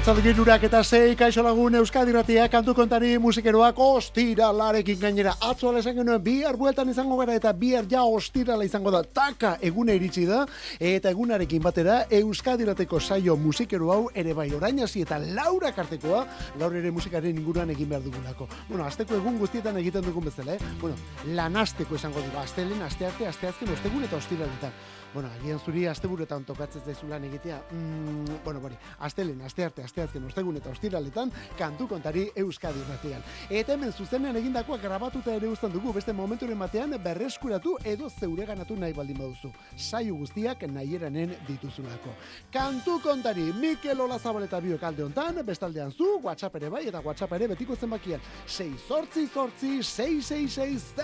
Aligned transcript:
Arratzalde 0.00 0.64
eta 0.64 0.82
zei, 0.82 1.14
kaixo 1.14 1.42
lagun 1.44 1.74
Euskadi 1.74 2.12
Ratia, 2.12 2.46
kantu 2.48 2.72
kontari 2.74 3.18
musikeroak 3.20 3.76
ostira 3.76 4.46
larekin 4.50 4.96
gainera. 4.98 5.34
Atzo 5.44 5.68
alesan 5.68 5.94
genuen 5.94 6.22
bihar 6.24 6.56
bueltan 6.56 6.88
izango 6.88 7.18
gara 7.18 7.34
eta 7.34 7.52
bihar 7.52 7.84
ja 7.84 8.04
ostira 8.04 8.56
izango 8.64 8.90
da. 8.90 9.02
Taka 9.02 9.58
egune 9.60 9.94
iritsi 9.94 10.24
da 10.24 10.46
eta 10.80 11.10
egunarekin 11.10 11.60
batera 11.60 12.06
Euskadi 12.08 12.64
Rateko 12.64 12.98
saio 12.98 13.36
musikero 13.36 13.92
hau 13.92 14.08
ere 14.14 14.32
bai 14.32 14.48
orainasi 14.54 15.02
eta 15.02 15.18
laura 15.18 15.72
kartekoa 15.72 16.24
gaur 16.58 16.76
ere 16.76 16.90
musikaren 16.90 17.36
inguruan 17.36 17.68
egin 17.68 17.90
behar 17.90 18.02
dugulako. 18.02 18.48
Bueno, 18.70 18.86
azteko 18.86 19.16
egun 19.16 19.36
guztietan 19.38 19.76
egiten 19.76 20.00
dugun 20.00 20.24
bezala, 20.24 20.54
eh? 20.54 20.72
Bueno, 20.80 20.96
lanasteko 21.26 21.94
izango 21.94 22.24
dugu. 22.24 22.40
Aztelen, 22.40 22.80
astearte, 22.88 23.28
asteazken, 23.28 23.76
ostegun 23.76 24.08
eta 24.08 24.16
ostiraletan 24.16 24.72
bueno, 25.14 25.28
agian 25.40 25.58
zuri 25.58 25.86
asteburetan 25.86 26.44
tokatzen 26.44 26.82
zaizu 26.84 27.08
lan 27.08 27.24
egitea. 27.24 27.60
Mm, 27.70 28.40
bueno, 28.44 28.60
bori, 28.60 28.76
astelen, 28.98 29.40
astearte, 29.42 29.82
asteazken, 29.82 30.24
ostegun 30.24 30.56
eta 30.60 30.70
ostiraletan 30.70 31.32
kantu 31.58 31.88
kontari 31.88 32.28
Euskadi 32.36 32.82
ratian. 32.88 33.22
Eta 33.50 33.74
hemen 33.74 33.92
zuzenean 33.92 34.36
egindakoa 34.36 34.78
grabatuta 34.78 35.34
ere 35.34 35.48
uzten 35.48 35.72
dugu 35.72 35.92
beste 35.92 36.12
momenturen 36.12 36.58
batean 36.58 36.94
berreskuratu 37.02 37.76
edo 37.84 38.10
zeure 38.10 38.46
ganatu 38.46 38.76
nahi 38.76 38.92
baldin 38.96 39.18
baduzu. 39.18 39.52
Saio 39.76 40.14
guztiak 40.14 40.62
nahiranen 40.70 41.34
dituzulako. 41.48 42.14
Kantu 42.52 43.00
kontari 43.02 43.52
Mikel 43.52 44.00
Ola 44.00 44.18
Zabaleta 44.18 44.60
biok 44.60 44.82
alde 44.82 45.04
hontan, 45.04 45.44
bestaldean 45.46 45.90
zu, 45.92 46.20
WhatsApp 46.22 46.56
ere 46.60 46.70
bai 46.70 46.86
eta 46.88 47.00
WhatsApp 47.04 47.32
ere 47.38 47.48
betiko 47.54 47.76
zenbakian. 47.76 48.20
6 48.46 48.78
sortzi 48.88 49.26
sortzi 49.26 49.82
666 49.82 50.94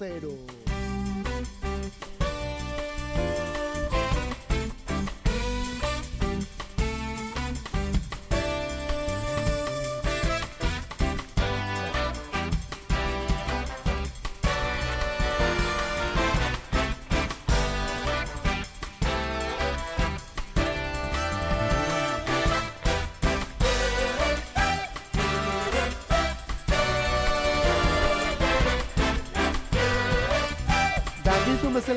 000. 0.00 1.03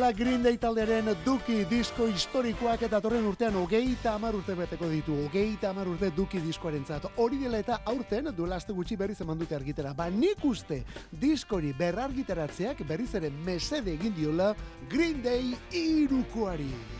Bezala 0.07 0.11
Green 0.11 0.43
Day 0.43 0.57
taldearen 0.57 1.15
Duki 1.25 1.65
disko 1.69 2.07
historikoak 2.07 2.81
eta 2.85 2.99
torren 3.01 3.25
urtean 3.25 3.55
hogeita 3.55 4.13
amar 4.15 4.35
urte 4.35 4.55
beteko 4.55 4.87
ditu. 4.89 5.13
Hogeita 5.25 5.69
amar 5.69 5.87
urte 5.87 6.11
Duki 6.15 6.39
diskoaren 6.39 6.85
zat. 6.85 7.07
Hori 7.17 7.37
dela 7.37 7.59
eta 7.59 7.81
aurten 7.85 8.31
duela 8.35 8.55
azte 8.55 8.73
gutxi 8.73 8.95
berriz 8.95 9.19
eman 9.21 9.37
dute 9.37 9.55
argitera. 9.55 9.93
Ba 9.93 10.09
nik 10.09 10.43
uste 10.43 10.83
diskori 11.11 11.73
berra 11.73 12.05
argitaratzeak 12.05 12.85
berriz 12.87 13.13
ere 13.15 13.29
mesede 13.29 13.93
egin 13.93 14.13
diola 14.15 14.53
Green 14.89 15.21
Day 15.21 15.55
irukoari. 15.71 16.96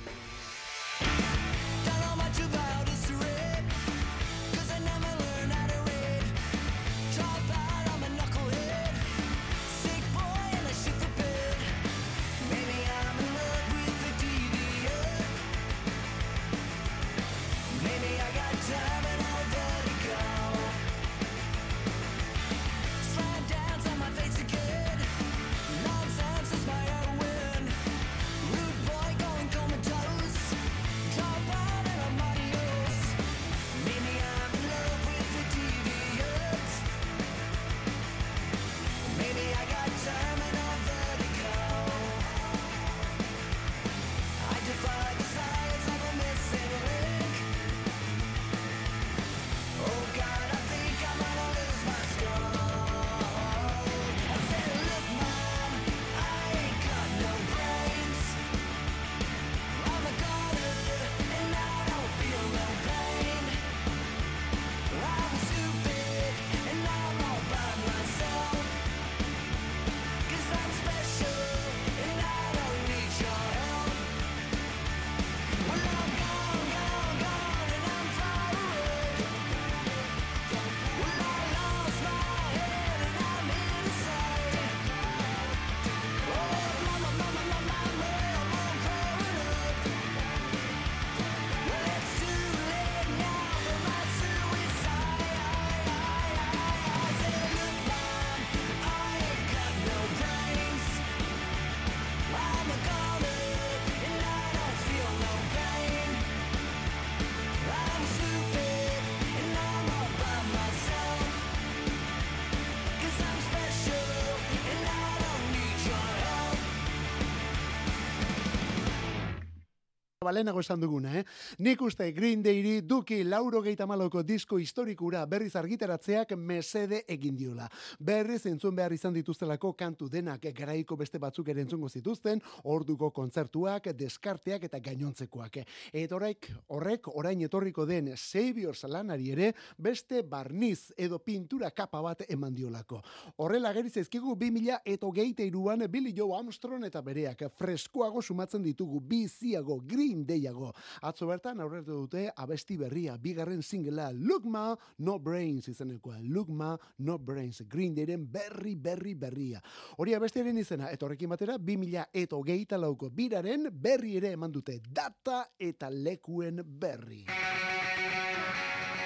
Balenago 120.28 120.60
esan 120.60 120.82
duguna, 120.82 121.14
eh? 121.20 121.24
Nik 121.64 121.82
uste 121.88 122.10
Green 122.12 122.44
Dayri 122.44 122.82
duki 122.84 123.22
lauro 123.24 123.62
geita 123.64 123.88
maloko 123.88 124.24
disko 124.28 124.60
historikura 124.60 125.24
berriz 125.26 125.54
argitaratzeak 125.56 126.34
mesede 126.38 127.04
egin 127.08 127.38
diola. 127.40 127.68
Berriz 128.00 128.44
entzun 128.50 128.76
behar 128.76 128.94
izan 128.96 129.16
dituztelako 129.16 129.74
kantu 129.78 130.10
denak 130.12 130.50
garaiko 130.58 130.98
beste 131.00 131.20
batzuk 131.20 131.48
ere 131.54 131.64
entzungo 131.64 131.90
zituzten, 131.90 132.42
orduko 132.68 133.12
kontzertuak, 133.16 133.92
deskarteak 133.98 134.68
eta 134.68 134.82
gainontzekoak. 134.84 135.62
Eta 135.94 136.18
horrek, 136.18 136.50
horrek 136.76 137.10
orain 137.14 137.42
etorriko 137.48 137.86
den 137.88 138.12
Savior 138.18 138.76
Salanari 138.76 139.32
ere 139.32 139.54
beste 139.78 140.24
barniz 140.24 140.92
edo 140.98 141.20
pintura 141.24 141.72
kapa 141.72 142.02
bat 142.04 142.26
eman 142.28 142.56
diolako. 142.56 143.02
Horrela 143.44 143.72
geriz 143.78 143.96
ezkigu 144.04 144.36
2000 144.36 144.82
eto 144.86 145.12
geite 145.16 145.46
iruan 145.48 145.86
Billy 145.92 146.14
Joe 146.16 146.36
Armstrong 146.38 146.86
eta 146.88 147.02
bereak 147.06 147.48
freskoago 147.58 148.22
sumatzen 148.22 148.64
ditugu 148.66 149.00
biziago 149.00 149.80
Green 149.88 150.17
Deiago. 150.26 150.74
Atzo 151.02 151.28
bertan 151.28 151.62
aurretu 151.62 152.00
dute 152.06 152.28
abesti 152.36 152.78
berria, 152.78 153.18
bigarren 153.18 153.62
singela 153.62 154.12
Lugma 154.12 154.78
No 155.00 155.20
Brains 155.20 155.68
izenekoa. 155.68 156.20
Lugma 156.22 156.78
No 157.00 157.18
Brains. 157.20 157.64
Green 157.68 157.96
Dayren 157.96 158.26
berri, 158.32 158.76
berri, 158.76 159.14
berria. 159.16 159.62
Hori 159.98 160.14
abestiaren 160.14 160.58
izena, 160.58 160.92
eta 160.92 161.06
horrekin 161.06 161.30
batera, 161.30 161.58
2000 161.58 162.08
eto 162.14 162.42
geita 162.44 162.78
lauko 162.78 163.10
biraren 163.10 163.70
berri 163.72 164.18
ere 164.18 164.32
eman 164.38 164.52
dute. 164.52 164.80
Data 164.82 165.44
eta 165.60 165.90
lekuen 165.92 166.64
berri. 166.64 167.26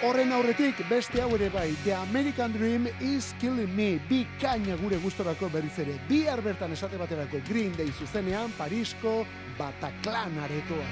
Horren 0.02 0.32
aurretik, 0.34 0.80
beste 0.90 1.22
hau 1.22 1.28
ere 1.36 1.52
bai, 1.54 1.76
The 1.84 1.92
American 1.94 2.56
Dream 2.56 2.88
is 3.06 3.36
Killing 3.38 3.70
Me, 3.78 4.00
bi 4.10 4.24
kaina 4.42 4.74
gure 4.80 4.98
gustorako 4.98 5.46
berriz 5.54 5.76
ere, 5.78 6.00
bi 6.08 6.24
bertan 6.42 6.72
esate 6.74 6.98
baterako 6.98 7.38
Green 7.48 7.72
Day 7.78 7.92
zuzenean, 7.92 8.50
Parisko, 8.58 9.28
Bataclan 9.62 10.34
aretoan. 10.42 10.90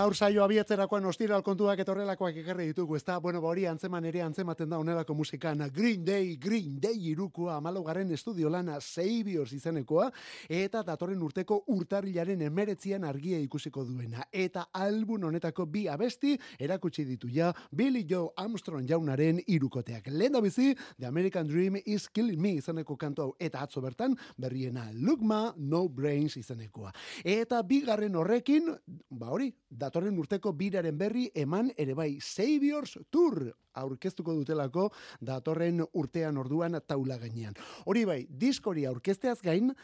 Gaur 0.00 0.14
saio 0.16 0.40
abiatzerakoan 0.40 1.04
ostiral 1.10 1.42
kontuak 1.44 1.82
etorrelakoak 1.82 2.38
ekarri 2.40 2.70
ditugu, 2.70 2.96
ez 2.96 3.02
da, 3.04 3.18
bueno, 3.20 3.42
hori 3.44 3.66
antzeman 3.68 4.06
ere 4.08 4.22
antzematen 4.24 4.70
da 4.70 4.78
onelako 4.80 5.12
musikan 5.12 5.60
Green 5.74 6.06
Day, 6.06 6.38
Green 6.40 6.78
Day 6.80 7.10
irukua, 7.10 7.58
amalogaren 7.58 8.08
estudio 8.16 8.48
lana 8.48 8.78
Saviors 8.80 9.52
izenekoa, 9.52 10.06
eta 10.48 10.80
datorren 10.88 11.20
urteko 11.20 11.58
urtarrilaren 11.74 12.40
emeretzian 12.46 13.04
argia 13.04 13.42
ikusiko 13.44 13.84
duena. 13.84 14.24
Eta 14.32 14.70
album 14.72 15.26
honetako 15.28 15.66
bi 15.66 15.82
abesti 15.92 16.32
erakutsi 16.58 17.04
ditu 17.04 17.28
ja 17.28 17.52
Billy 17.70 18.06
Joe 18.08 18.32
Armstrong 18.40 18.88
jaunaren 18.88 19.42
irukoteak. 19.46 20.08
Lehen 20.14 20.32
da 20.32 20.40
bizi, 20.40 20.70
The 20.96 21.10
American 21.10 21.46
Dream 21.52 21.76
is 21.84 22.08
Killing 22.08 22.40
Me 22.40 22.54
izeneko 22.62 22.96
kantu 22.96 23.26
hau, 23.26 23.36
eta 23.38 23.66
atzo 23.68 23.84
bertan 23.84 24.16
berriena 24.38 24.88
Look 24.94 25.20
Ma, 25.20 25.52
No 25.58 25.90
Brains 25.90 26.40
izenekoa. 26.40 26.96
Eta 27.22 27.60
bigarren 27.60 28.16
horrekin, 28.16 28.72
ba 29.10 29.28
hori, 29.36 29.52
datorren 29.90 30.18
urteko 30.22 30.52
biraren 30.54 30.94
berri 30.98 31.24
eman 31.34 31.72
ere 31.74 31.96
bai 31.98 32.12
Saviors 32.22 32.94
Tour 33.10 33.48
aurkeztuko 33.80 34.36
dutelako 34.38 34.90
datorren 35.20 35.82
urtean 35.82 36.38
orduan 36.38 36.78
taula 36.86 37.18
gainean. 37.18 37.58
Hori 37.90 38.04
bai, 38.06 38.20
diskori 38.30 38.86
aurkezteaz 38.86 39.40
gain, 39.42 39.74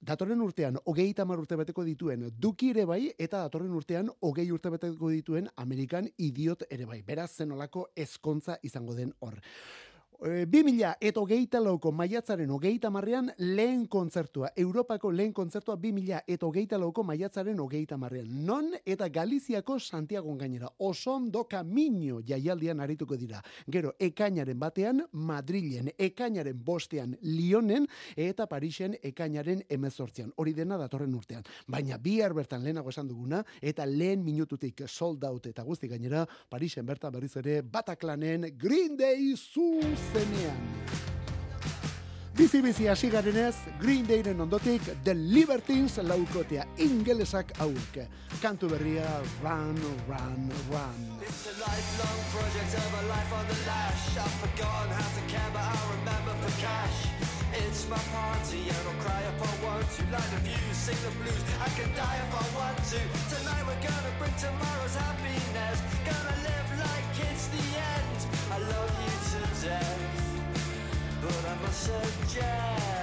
Datorren 0.00 0.40
urtean, 0.40 0.78
hogei 0.88 1.10
tamar 1.12 1.42
urte 1.42 1.58
beteko 1.60 1.82
dituen 1.84 2.22
duki 2.40 2.70
ere 2.72 2.86
bai, 2.88 3.10
eta 3.20 3.42
datorren 3.42 3.74
urtean, 3.76 4.06
hogei 4.24 4.46
urte 4.48 4.70
beteko 4.72 5.10
dituen 5.12 5.50
Amerikan 5.60 6.08
idiot 6.16 6.64
ere 6.72 6.86
bai. 6.88 7.02
Beraz, 7.04 7.34
zenolako 7.36 7.82
ezkontza 7.92 8.56
izango 8.64 8.96
den 8.96 9.12
hor. 9.20 9.36
E, 10.20 10.44
bi 10.44 10.60
mila 10.60 10.90
eta 11.00 11.22
hogeita 11.22 11.62
lauko 11.64 11.88
maiatzaren 11.96 12.50
hogeita 12.52 12.90
marrean 12.92 13.30
lehen 13.38 13.86
kontzertua. 13.88 14.50
Europako 14.60 15.08
lehen 15.16 15.32
kontzertua 15.32 15.78
bi 15.80 15.94
mila 15.96 16.18
eta 16.28 16.44
hogeita 16.44 16.76
lauko 16.76 17.00
maiatzaren 17.08 17.56
hogeita 17.60 17.96
marrean. 17.96 18.28
Non 18.44 18.68
eta 18.84 19.08
Galiziako 19.08 19.78
Santiago 19.80 20.34
gainera. 20.36 20.68
Oson 20.78 21.30
do 21.32 21.46
kamino 21.48 22.20
jaialdian 22.20 22.80
arituko 22.84 23.16
dira. 23.16 23.40
Gero, 23.66 23.94
ekainaren 23.98 24.58
batean 24.60 25.00
Madrilen, 25.12 25.88
ekainaren 25.96 26.60
bostean 26.64 27.16
Lionen 27.22 27.88
eta 28.14 28.46
Parisen 28.46 28.98
ekainaren 29.02 29.64
emezortzean. 29.70 30.34
Hori 30.36 30.52
dena 30.52 30.76
datorren 30.76 31.14
urtean. 31.16 31.48
Baina 31.66 31.96
bihar 31.96 32.36
bertan 32.36 32.62
lehenago 32.62 32.92
esan 32.92 33.08
duguna 33.08 33.40
eta 33.62 33.86
lehen 33.86 34.22
minututik 34.24 34.84
sold 34.86 35.24
out 35.24 35.46
eta 35.46 35.64
guzti 35.64 35.88
gainera 35.88 36.26
Parisen 36.50 36.84
bertan 36.84 37.16
berriz 37.16 37.32
ere 37.40 37.62
Bataklanen 37.62 38.50
Green 38.58 39.00
Day 39.00 39.32
Zuz 39.34 40.09
zenean. 40.12 40.70
Bizi-bizi 42.40 42.86
hasi 42.88 43.10
garenez, 43.10 43.54
Green 43.80 44.06
Dayren 44.08 44.40
ondotik 44.40 44.82
The 45.04 45.14
Libertines 45.14 45.98
laukotea 45.98 46.64
ingelesak 46.78 47.52
hauk. 47.58 47.98
Kantu 48.42 48.70
berria 48.70 49.20
Run, 49.42 49.76
Run, 50.08 50.48
Run. 50.70 50.98
It's 51.20 51.46
a 51.46 51.54
lifelong 51.60 52.20
project 52.32 52.72
of 52.80 52.92
a 52.96 53.02
life 53.12 53.32
on 53.38 53.44
the 53.50 53.58
lash. 53.66 54.16
I've 54.16 54.36
forgotten 54.40 54.90
how 54.96 55.10
to 55.16 55.22
care, 55.28 55.50
but 55.52 55.60
I 55.60 55.76
remember 55.92 56.34
for 56.40 56.54
cash. 56.64 56.98
It's 57.52 57.88
my 57.90 57.98
party 58.14 58.62
and 58.72 58.84
I'll 58.88 59.02
cry 59.04 59.20
if 59.26 59.42
I 59.42 59.52
want 59.66 59.82
to 59.82 60.02
Light 60.14 60.30
the 60.30 60.40
views, 60.46 60.76
sing 60.86 60.96
the 61.02 61.10
blues, 61.18 61.42
I 61.58 61.68
can 61.74 61.90
die 61.98 62.18
if 62.22 62.32
I 62.42 62.46
want 62.54 62.78
to 62.78 63.00
Tonight 63.34 63.64
we're 63.66 63.82
gonna 63.82 64.12
bring 64.18 64.34
tomorrow's 64.38 64.94
happiness 64.94 65.78
Gonna 66.06 66.36
live 66.46 66.68
like 66.78 67.10
it's 67.26 67.48
the 67.50 67.64
end 67.74 68.18
I 68.54 68.58
love 68.70 68.92
you 69.02 69.19
suggest. 71.90 72.99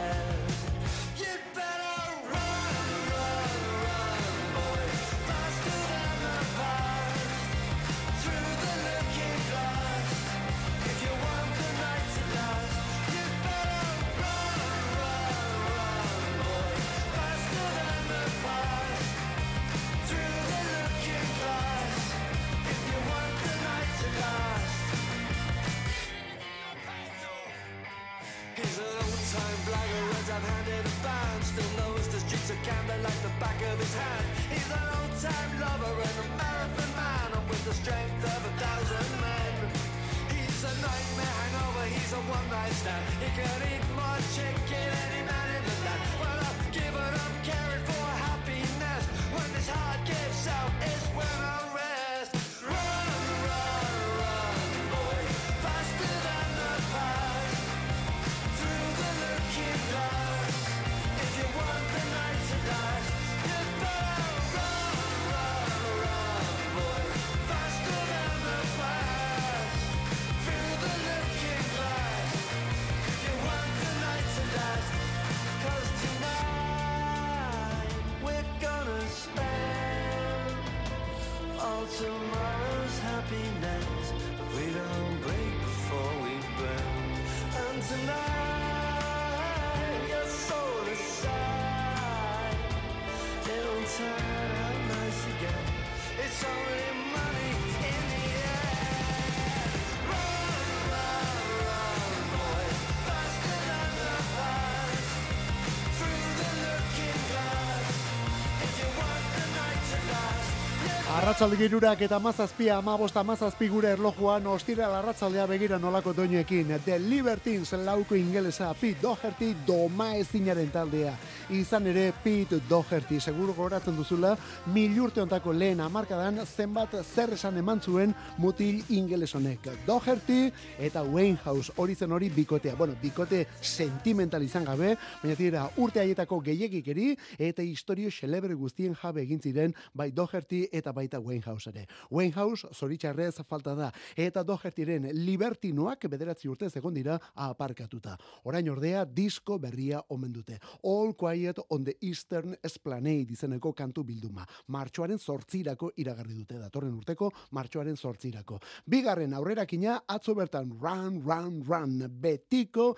Arratzalde 111.28 111.58
girurak 111.60 112.00
eta 112.06 112.22
mazazpia, 112.24 112.78
amabosta 112.80 113.20
mazazpi 113.28 113.68
gure 113.68 113.90
erlojuan, 113.92 114.46
ostira 114.48 114.86
larratzaldea 114.88 115.44
begira 115.50 115.76
nolako 115.78 116.14
doinuekin. 116.16 116.70
The 116.86 116.96
Libertines 117.04 117.74
lauko 117.84 118.16
ingelesa, 118.16 118.70
Pete 118.80 119.02
Doherty 119.02 119.50
doma 119.68 120.14
ezinaren 120.16 120.70
taldea. 120.72 121.12
Izan 121.52 121.90
ere 121.92 122.14
Pete 122.24 122.62
Doherty, 122.70 123.20
seguro 123.20 123.52
goratzen 123.58 123.98
duzula, 123.98 124.38
mil 124.72 124.96
urte 125.04 125.20
ontako 125.20 125.52
lehen 125.52 125.82
amarkadan 125.84 126.40
zenbat 126.46 126.96
zer 127.04 127.34
esan 127.36 127.60
eman 127.60 127.82
zuen 127.82 128.16
mutil 128.38 128.80
ingelesonek. 128.88 129.68
Doherty 129.86 130.54
eta 130.80 131.04
Wayne 131.04 131.44
House 131.44 131.76
hori 131.76 131.96
zen 131.96 132.16
hori 132.16 132.30
bikotea. 132.30 132.76
Bueno, 132.76 132.96
bikote 133.02 133.50
sentimental 133.60 134.48
izan 134.48 134.64
gabe, 134.64 134.96
baina 135.26 135.36
tira 135.36 135.68
urte 135.76 136.00
haietako 136.00 136.40
gehiagikeri 136.48 137.18
eta 137.38 137.68
historio 137.68 138.16
celebre 138.16 138.56
guztien 138.56 138.96
jabe 138.96 139.28
egin 139.28 139.44
ziren 139.44 139.76
bai 139.94 140.14
Doherty 140.16 140.70
eta 140.72 140.96
baita 140.96 141.17
Wayne 141.20 141.44
House 141.46 141.70
ere. 141.70 141.86
Wayne 142.12 142.34
zoritxarrez 142.74 143.42
falta 143.48 143.76
da 143.76 143.92
eta 144.16 144.44
Dohertyren 144.44 145.10
libertinoak 145.14 146.08
bederatzi 146.10 146.48
urte 146.48 146.70
egon 146.76 146.94
dira 146.94 147.18
aparkatuta. 147.36 148.18
Orain 148.44 148.70
ordea 148.70 149.06
disko 149.06 149.58
berria 149.60 150.02
omen 150.10 150.34
dute. 150.34 150.60
All 150.84 151.14
Quiet 151.16 151.60
on 151.70 151.84
the 151.84 151.98
Eastern 152.02 152.56
Esplanade 152.64 153.34
izeneko 153.34 153.74
kantu 153.74 154.04
bilduma. 154.04 154.46
Martxoaren 154.68 155.20
sortzirako 155.20 155.92
iragarri 155.98 156.34
dute 156.34 156.60
datorren 156.60 156.94
urteko 156.94 157.32
martxoaren 157.52 157.98
sortzirako. 157.98 158.60
Bigarren 158.86 159.34
aurrerakina 159.34 160.02
atzo 160.08 160.36
bertan 160.36 160.74
run, 160.80 161.22
run, 161.26 161.64
run, 161.68 161.98
betiko 162.22 162.96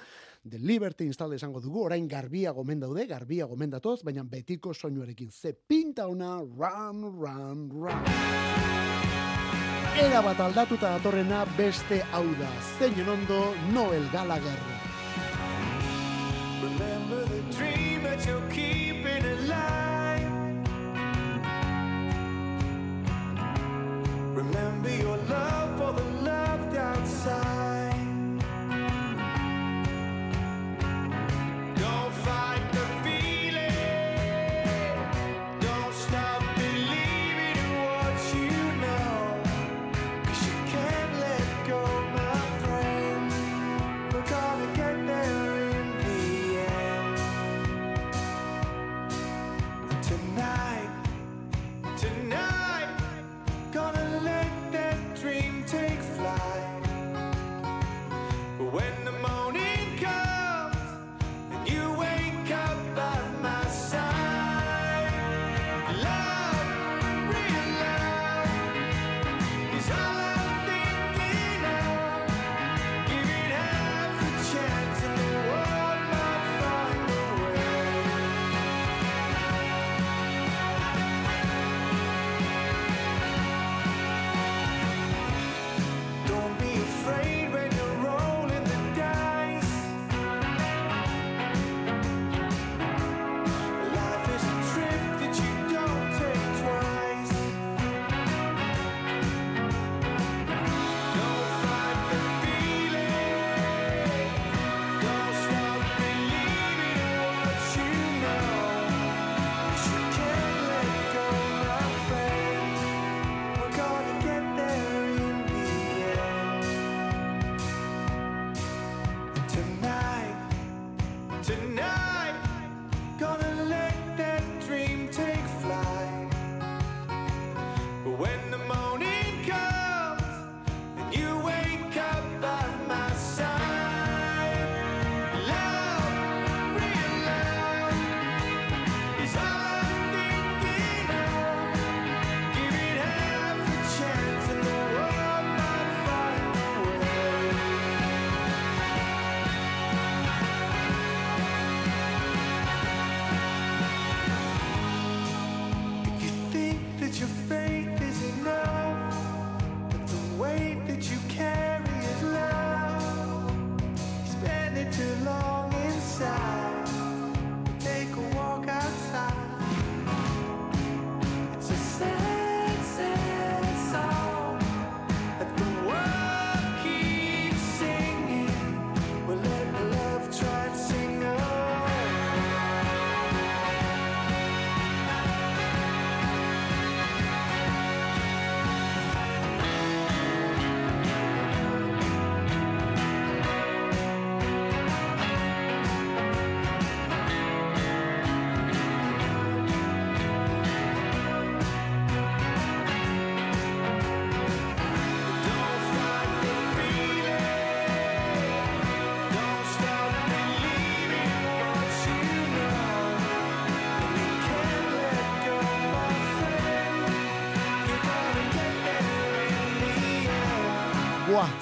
The 0.49 0.57
Liberty 0.57 1.05
install 1.05 1.33
esango 1.35 1.59
dugu, 1.61 1.83
orain 1.85 2.07
garbia 2.07 2.53
gomen 2.55 2.79
daude, 2.79 3.05
garbia 3.09 3.45
gomen 3.45 3.69
datoz, 3.75 3.99
baina 4.07 4.23
betiko 4.23 4.73
soinuarekin 4.73 5.31
ze 5.31 5.53
pinta 5.53 6.07
ona, 6.07 6.39
run, 6.41 7.03
run, 7.19 7.69
run. 7.69 8.08
Era 9.99 10.21
bat 10.23 10.39
aldatuta 10.39 10.93
datorrena 10.95 11.45
beste 11.57 12.01
hau 12.11 12.23
da. 12.39 12.49
Zein 12.77 13.09
ondo 13.09 13.53
Noel 13.73 14.05
Gallagher. 14.13 14.59
Remember 16.63 17.25
the 17.25 17.41
dream 17.57 18.03
that 18.03 18.25
you're 18.25 18.49
keeping 18.49 19.25
alive. 19.25 20.31
Remember 24.35 24.89
your 24.89 25.17
love 25.27 25.77
for 25.77 25.93
the 25.93 26.18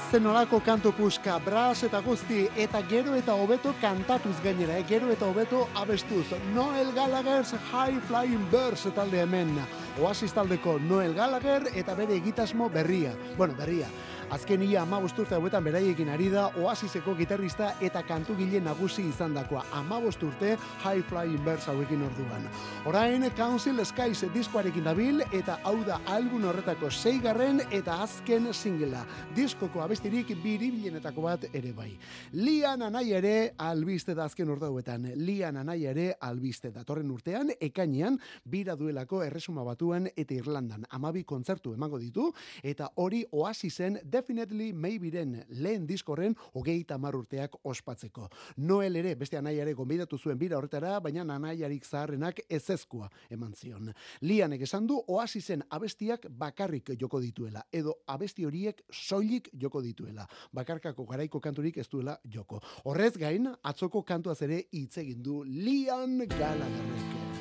Buah, 0.08 0.22
zenolako 0.22 0.62
kantu 0.64 0.94
puska, 0.96 1.34
bras 1.44 1.84
eta 1.84 2.00
guzti, 2.00 2.46
eta 2.56 2.80
gero 2.88 3.12
eta 3.16 3.34
hobeto 3.36 3.74
kantatuz 3.82 4.38
gainera, 4.40 4.78
eh? 4.80 4.86
gero 4.88 5.12
eta 5.12 5.28
hobeto 5.28 5.68
abestuz. 5.76 6.32
Noel 6.56 6.94
Gallagher's 6.96 7.52
High 7.52 8.00
Flying 8.08 8.48
Birds 8.50 8.88
talde 8.96 9.20
hemen. 9.20 9.52
Oasis 10.00 10.32
taldeko 10.32 10.80
Noel 10.80 11.14
Gallagher 11.14 11.68
eta 11.76 11.94
bere 11.94 12.16
egitasmo 12.16 12.70
berria. 12.70 13.12
Bueno, 13.36 13.54
berria. 13.58 13.88
Azken 14.28 14.60
ia 14.62 14.82
ama 14.82 14.98
bosturte 15.00 15.36
hauetan 15.38 15.64
beraiekin 15.64 16.10
ari 16.12 16.26
da 16.28 16.50
oasiseko 16.60 17.14
gitarrista 17.16 17.70
eta 17.80 18.02
kantu 18.04 18.34
gile 18.36 18.60
nagusi 18.60 19.06
izan 19.08 19.32
dakoa. 19.34 19.62
Ama 19.72 20.02
bosturte 20.04 20.58
High 20.84 21.06
Flying 21.08 21.46
Birds 21.46 21.70
hauekin 21.72 22.02
orduan. 22.04 22.44
Orain 22.86 23.24
Council 23.38 23.80
Skies 23.86 24.26
diskoarekin 24.34 24.84
dabil 24.84 25.24
eta 25.32 25.62
hau 25.63 25.78
da 25.88 26.02
album 26.12 26.44
horretako 26.50 26.90
zeigarren 26.92 27.62
eta 27.72 28.02
azken 28.04 28.50
singela. 28.54 29.06
Diskoko 29.36 29.80
abestirik 29.82 30.34
biribilenetako 30.44 31.24
bat 31.24 31.48
ere 31.54 31.72
bai. 31.72 31.94
Lian 32.34 32.84
anai 32.84 33.06
ere 33.16 33.54
albiste 33.58 34.13
da 34.13 34.26
azken 34.28 34.52
urte 34.52 34.68
hauetan. 34.68 35.08
Lian 35.16 35.56
anai 35.63 35.86
ere 35.86 36.10
albiste 36.20 36.74
datorren 36.76 37.16
urtean 37.16 37.56
ekainean 37.62 38.20
bira 38.44 38.76
duelako 38.76 39.24
erresuma 39.24 39.63
batuan 39.63 40.12
eta 40.18 40.36
Irlandan. 40.36 40.84
Amabi 40.92 41.24
kontzertu 41.24 41.78
emango 41.80 41.98
ditu 42.04 42.28
eta 42.62 42.92
hori 42.96 43.24
oasisen 43.32 44.02
Definitely 44.17 44.73
Maybe-ren 44.73 45.43
lehen 45.62 45.84
diskorren 45.86 46.34
hogeita 46.56 46.95
urteak 46.97 47.60
ospatzeko. 47.63 48.27
Noel 48.58 48.95
ere, 48.95 49.13
beste 49.15 49.38
anaiare 49.38 49.73
gombidatu 49.77 50.17
zuen 50.17 50.39
bira 50.39 50.58
horretara, 50.58 50.99
baina 50.99 51.21
anaiarik 51.21 51.86
zaharrenak 51.86 52.39
ezezkoa 52.49 53.10
eman 53.30 53.53
zion. 53.53 53.93
Lianek 54.21 54.62
esan 54.62 54.88
du, 54.88 54.97
oasisen 55.08 55.62
abestiak 55.69 56.25
bakarrik 56.30 56.95
joko 56.99 57.21
dituela, 57.21 57.62
edo 57.71 57.99
abesti 58.08 58.45
horiek 58.45 58.82
soilik 58.91 59.51
joko 59.53 59.82
dituela. 59.86 60.25
Bakarkako 60.51 61.06
garaiko 61.06 61.39
kanturik 61.39 61.77
ez 61.77 61.89
duela 61.89 62.17
joko. 62.25 62.60
Horrez 62.86 63.13
gain, 63.17 63.51
atzoko 63.62 64.01
kantuaz 64.01 64.41
ere 64.41 64.63
hitz 64.71 64.97
egin 64.97 65.21
du 65.21 65.43
Lian 65.43 66.23
Gallagherrek. 66.25 67.37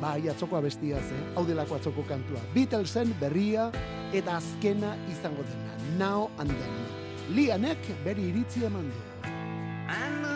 Bai, 0.00 0.30
atzoko 0.32 0.56
abestiaz, 0.56 1.04
eh? 1.12 1.24
hau 1.36 1.44
delako 1.44 1.76
atzoko 1.76 2.04
kantua. 2.08 2.40
Beatlesen 2.54 3.12
berria 3.20 3.68
eta 4.16 4.38
azkena 4.40 4.94
izango 5.12 5.44
dena. 5.44 5.70
now 5.98 6.30
and 6.38 6.48
then. 6.48 7.36
Lianek 7.36 7.92
beri 8.04 8.30
iritzi 8.32 8.64
eman 8.64 8.90
du. 8.90 10.29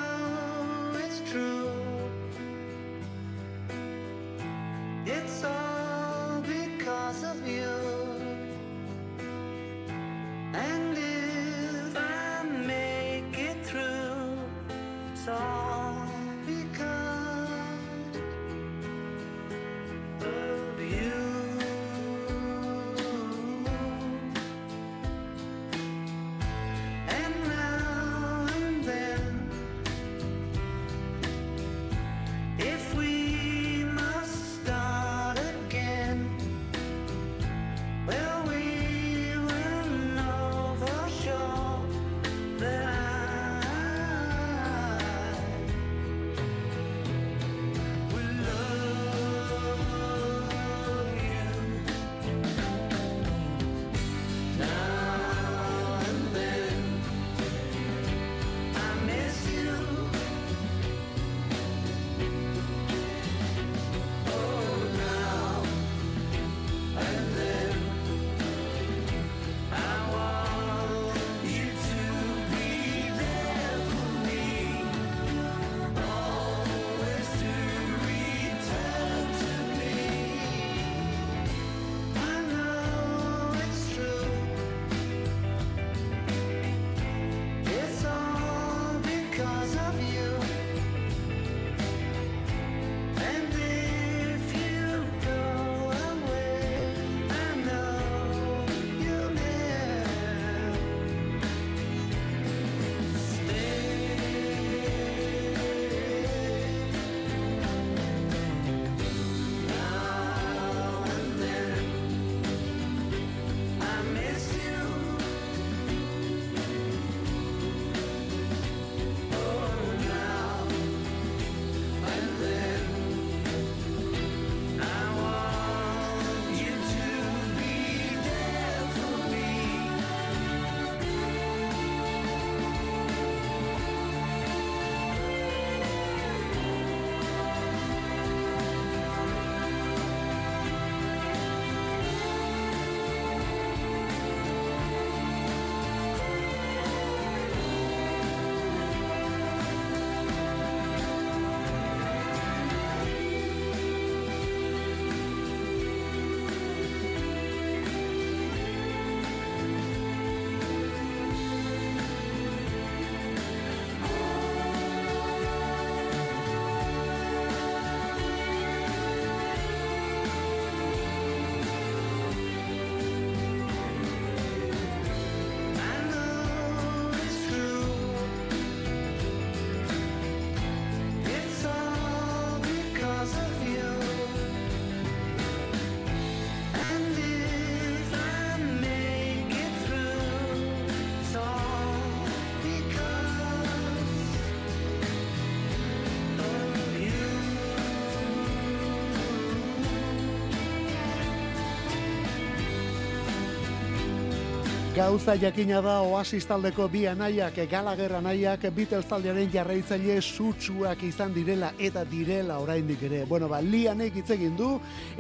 Gauza 205.05 205.35
jakina 205.37 205.83
da 205.85 205.99
Oasis 206.01 206.47
taldeko 206.49 206.87
bi 206.88 207.03
anaiak, 207.05 207.59
Gallagher 207.69 208.14
anaiak, 208.17 208.62
Beatles 208.73 209.05
taldearen 209.05 209.51
jarraitzaile 209.53 210.14
sutsuak 210.23 211.03
izan 211.05 211.35
direla 211.35 211.75
eta 211.77 212.07
direla 212.09 212.57
oraindik 212.62 213.03
ere. 213.05 213.19
Bueno, 213.29 213.51
ba, 213.53 213.59
lianek 213.61 214.17
hitz 214.17 214.31
egin 214.33 214.55
du 214.57 214.71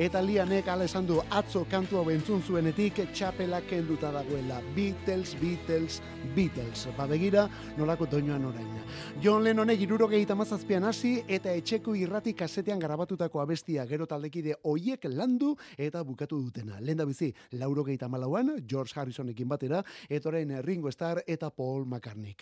eta 0.00 0.22
lianek 0.24 0.70
ala 0.72 0.86
esan 0.88 1.04
du 1.04 1.18
atzo 1.28 1.66
kantua 1.68 2.00
bentzun 2.06 2.40
zuenetik 2.40 3.02
txapela 3.12 3.60
kenduta 3.68 4.08
dagoela. 4.14 4.62
Beatles, 4.72 5.34
Beatles, 5.42 6.00
Beatles. 6.32 6.86
Ba, 6.96 7.04
begira, 7.10 7.44
nolako 7.76 8.08
doinoan 8.14 8.48
orain. 8.54 8.80
John 9.20 9.44
Lennonek 9.44 9.84
irurogeita 9.84 10.32
mazazpian 10.34 10.88
hasi 10.88 11.18
eta 11.28 11.52
etxeko 11.52 11.92
irrati 12.00 12.32
kasetean 12.32 12.80
garabatutako 12.80 13.44
abestia 13.44 13.84
gero 13.84 14.08
taldekide 14.08 14.56
oiek 14.72 15.04
landu 15.12 15.52
eta 15.76 16.00
bukatu 16.08 16.40
dutena. 16.40 16.80
Lenda 16.80 17.04
bizi, 17.04 17.34
laurogeita 17.60 18.08
malauan, 18.08 18.54
George 18.64 18.96
Harrisonekin 18.96 19.52
batera, 19.74 19.84
etoren 20.08 20.62
Ringo 20.62 20.90
Starr 20.90 21.22
eta 21.26 21.50
Paul 21.50 21.86
McCartney. 21.86 22.34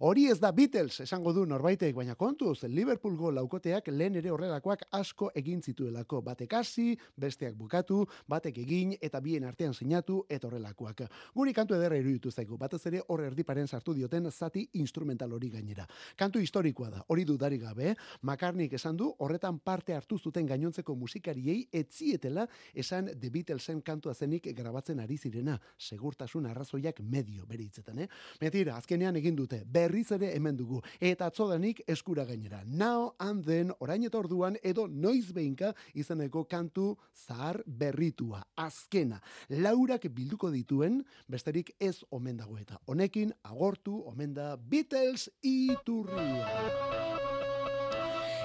Hori 0.00 0.28
ez 0.30 0.38
da 0.40 0.52
Beatles, 0.52 1.00
esango 1.00 1.32
du 1.32 1.44
norbaitek, 1.46 1.94
baina 1.94 2.14
kontuz, 2.14 2.62
Liverpoolgo 2.64 3.30
laukoteak 3.32 3.88
lehen 3.88 4.16
ere 4.16 4.30
horrelakoak 4.30 4.86
asko 4.92 5.30
egin 5.34 5.62
zituelako. 5.62 6.22
Batek 6.22 6.52
hasi, 6.54 6.96
besteak 7.16 7.54
bukatu, 7.56 8.04
batek 8.28 8.58
egin 8.58 8.94
eta 9.00 9.20
bien 9.20 9.44
artean 9.44 9.74
sinatu 9.74 10.24
eta 10.28 10.46
horrelakoak. 10.48 11.02
Guri 11.34 11.52
kantu 11.52 11.74
ederra 11.74 11.96
iruditu 11.96 12.30
zaigu, 12.30 12.56
batez 12.58 12.84
ere 12.86 13.02
hor 13.08 13.24
erdiparen 13.24 13.68
sartu 13.68 13.94
dioten 13.94 14.30
zati 14.30 14.68
instrumental 14.74 15.32
hori 15.32 15.50
gainera. 15.50 15.86
Kantu 16.16 16.38
historikoa 16.38 16.90
da, 16.90 17.04
hori 17.08 17.24
dudari 17.24 17.58
gabe, 17.58 17.94
McCartney 18.22 18.68
esan 18.72 18.96
du 18.96 19.12
horretan 19.18 19.58
parte 19.58 19.94
hartu 19.94 20.18
zuten 20.18 20.46
gainontzeko 20.46 20.94
musikariei 20.94 21.68
etzietela 21.72 22.46
esan 22.74 23.10
The 23.18 23.30
Beatlesen 23.30 23.82
kantua 23.82 24.14
zenik 24.14 24.48
grabatzen 24.54 25.00
ari 25.00 25.16
zirena, 25.16 25.58
segurtasun 25.78 26.46
arraz 26.46 26.68
arrazoiak 26.78 27.00
medio 27.00 27.46
bere 27.46 27.64
hitzetan, 27.64 27.98
eh? 27.98 28.08
Metira, 28.40 28.76
azkenean 28.76 29.16
egin 29.16 29.36
dute, 29.36 29.62
berriz 29.66 30.10
ere 30.12 30.32
hemen 30.34 30.56
dugu, 30.56 30.80
eta 31.00 31.26
atzodanik 31.26 31.82
eskura 31.86 32.24
gainera. 32.24 32.62
Now 32.66 33.14
and 33.18 33.44
then, 33.44 33.72
orain 33.80 34.04
eta 34.04 34.18
orduan, 34.18 34.56
edo 34.62 34.86
noiz 34.88 35.32
behinka 35.32 35.74
izeneko 35.94 36.44
kantu 36.44 36.96
zahar 37.14 37.62
berritua, 37.66 38.44
azkena. 38.56 39.20
Laurak 39.48 40.08
bilduko 40.08 40.50
dituen, 40.50 41.02
besterik 41.28 41.74
ez 41.80 42.04
omen 42.10 42.36
dago 42.36 42.58
eta. 42.58 42.78
Honekin, 42.86 43.32
agortu, 43.42 44.02
omen 44.06 44.34
da, 44.34 44.56
Beatles 44.56 45.28
iturria. 45.42 47.27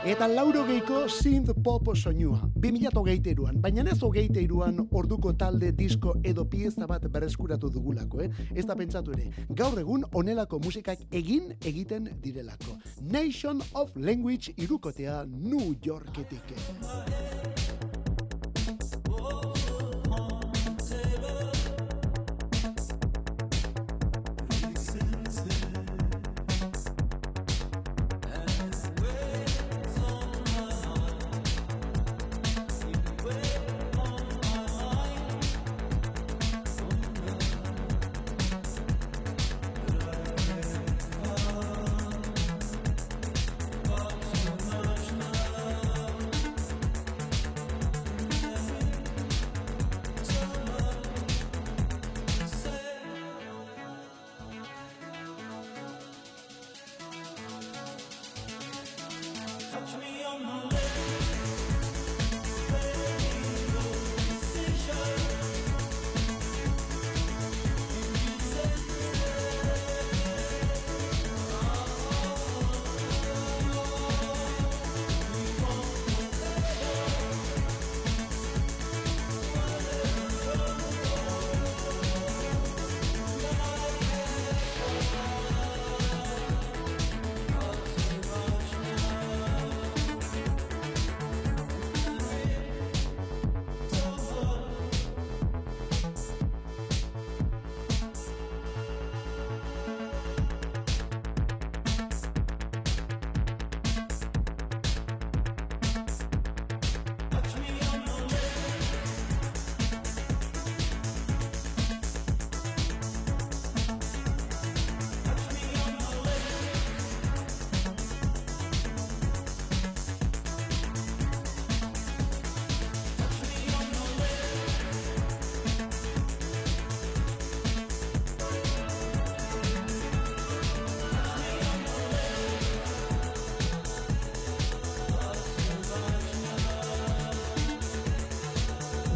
Eta 0.04 0.28
lauro 0.28 0.66
geiko 0.68 1.06
synth 1.08 1.54
pop 1.64 1.88
soinua. 1.96 2.50
2008an, 2.60 3.62
baina 3.64 3.86
ez 3.88 4.02
hogeiteiruan 4.04 4.82
orduko 4.92 5.32
talde 5.40 5.70
disko 5.72 6.18
edo 6.28 6.44
pieza 6.44 6.84
bat 6.90 7.08
berreskuratu 7.08 7.70
dugulako, 7.72 8.20
eh? 8.26 8.30
Ez 8.52 8.66
da 8.68 8.76
pentsatu 8.76 9.16
ere, 9.16 9.30
gaur 9.56 9.80
egun 9.80 10.04
onelako 10.12 10.60
musikak 10.60 11.08
egin 11.10 11.56
egiten 11.64 12.12
direlako. 12.20 12.76
Nation 13.00 13.64
of 13.72 13.96
Language 13.96 14.52
irukotea 14.58 15.24
New 15.24 15.72
Yorketik. 15.80 16.52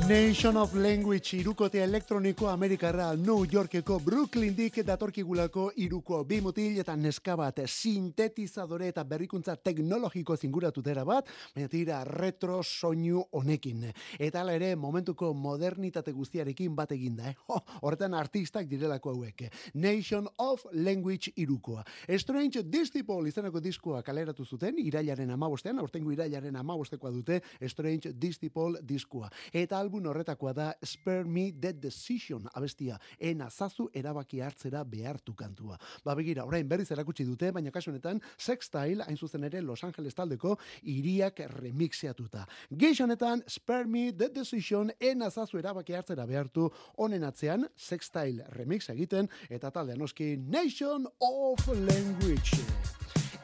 Nation 0.07 0.55
of 0.55 0.73
Language 0.73 1.35
irukote 1.35 1.81
elektroniko 1.83 2.47
Amerikarra 2.47 3.09
New 3.15 3.43
Yorkeko 3.51 3.97
Brooklyn 3.99 4.53
dik 4.55 4.77
datorkigulako 4.87 5.65
iruko 5.83 6.21
bimutil 6.23 6.77
eta 6.79 6.93
neska 6.95 7.35
bat 7.35 7.59
sintetizadore 7.67 8.87
eta 8.87 9.03
berrikuntza 9.03 9.57
teknologiko 9.59 10.37
zinguratu 10.37 10.81
dera 10.81 11.03
bat, 11.03 11.27
baina 11.55 11.67
tira 11.67 11.97
retro 12.07 12.61
soinu 12.63 13.25
honekin. 13.35 13.83
Eta 14.17 14.45
ala 14.45 14.53
ere 14.55 14.69
momentuko 14.79 15.33
modernitate 15.33 16.13
guztiarekin 16.15 16.75
bat 16.75 16.95
eginda, 16.95 17.27
eh? 17.27 17.35
horretan 17.81 18.15
artistak 18.15 18.71
direlako 18.71 19.11
hauek. 19.11 19.43
Nation 19.73 20.31
of 20.37 20.63
Language 20.71 21.33
irukoa. 21.35 21.83
Strange 22.15 22.63
Disciple 22.63 23.27
izaneko 23.27 23.59
diskoa 23.59 23.99
kaleratu 24.07 24.45
zuten, 24.45 24.79
irailaren 24.79 25.35
amabostean, 25.35 25.83
aurtengo 25.83 26.15
irailaren 26.15 26.55
amabostekoa 26.55 27.11
dute 27.11 27.41
Strange 27.67 28.15
Disciple 28.15 28.79
diskoa. 28.87 29.27
Eta 29.51 29.75
albu 29.77 29.96
album 29.97 30.11
horretakoa 30.11 30.53
da 30.53 30.73
Spare 30.83 31.25
Me 31.25 31.51
That 31.61 31.81
Decision 31.81 32.47
abestia, 32.53 32.99
ena 33.19 33.49
zazu 33.49 33.89
erabaki 33.93 34.41
hartzera 34.41 34.83
behartu 34.83 35.33
kantua. 35.35 35.77
Ba 36.03 36.15
begira, 36.15 36.45
orain 36.45 36.67
berriz 36.67 36.91
erakutsi 36.91 37.25
dute, 37.25 37.51
baina 37.51 37.71
kasu 37.71 37.91
honetan 37.91 38.21
Sextile 38.37 39.03
hain 39.03 39.17
zuzen 39.17 39.43
ere 39.43 39.61
Los 39.61 39.83
Angeles 39.83 40.15
taldeko 40.15 40.57
iriak 40.83 41.39
remixeatuta. 41.59 42.45
Geix 42.71 43.01
Spare 43.47 43.85
Me 43.85 44.11
That 44.11 44.33
Decision 44.33 44.91
ena 44.99 45.29
zazu 45.29 45.57
erabaki 45.57 45.93
hartzera 45.93 46.25
behartu 46.25 46.69
honen 46.97 47.23
atzean 47.23 47.67
Sextile 47.75 48.45
remix 48.49 48.89
egiten 48.89 49.29
eta 49.49 49.71
talde 49.71 49.95
noski 49.95 50.37
Nation 50.37 51.07
of 51.19 51.67
Language. 51.67 52.96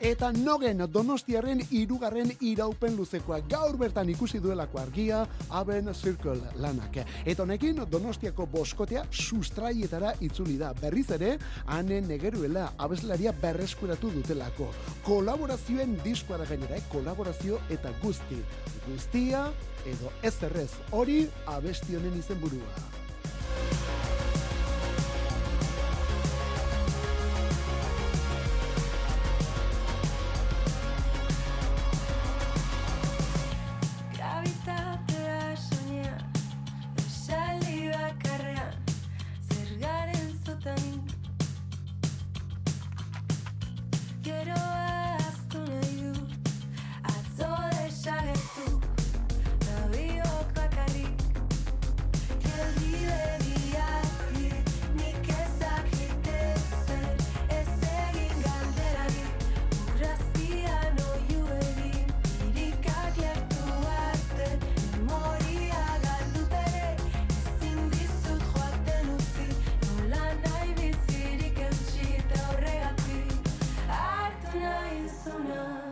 Eta 0.04 0.34
nogen 0.36 0.82
donostiaren 0.92 1.62
irugarren 1.72 2.34
iraupen 2.44 2.98
luzekoa 3.00 3.38
gaur 3.48 3.78
bertan 3.80 4.10
ikusi 4.12 4.42
duelako 4.44 4.82
argia 4.82 5.22
Aben 5.48 5.88
Circle 5.96 6.52
lanak. 6.60 6.98
Eta 7.24 7.46
honekin 7.46 7.80
donostiako 7.92 8.46
boskotea 8.52 9.06
sustraietara 9.12 10.12
itzuli 10.20 10.58
da. 10.60 10.74
Berriz 10.82 11.08
ere, 11.16 11.38
hanen 11.66 12.12
negeruela 12.12 12.74
abeslaria 12.78 13.32
berreskuratu 13.32 14.12
dutelako. 14.12 14.68
Kolaborazioen 15.08 15.96
diskoa 16.04 16.42
da 16.42 16.50
gainera, 16.52 16.76
eh? 16.76 16.84
kolaborazio 16.92 17.62
eta 17.72 17.96
guzti. 18.04 18.42
Guztia 18.90 19.46
edo 19.88 20.12
ez 20.22 20.36
errez 20.44 20.72
hori 20.92 21.22
abestionen 21.48 22.20
izen 22.20 22.44
persona. 75.34 75.83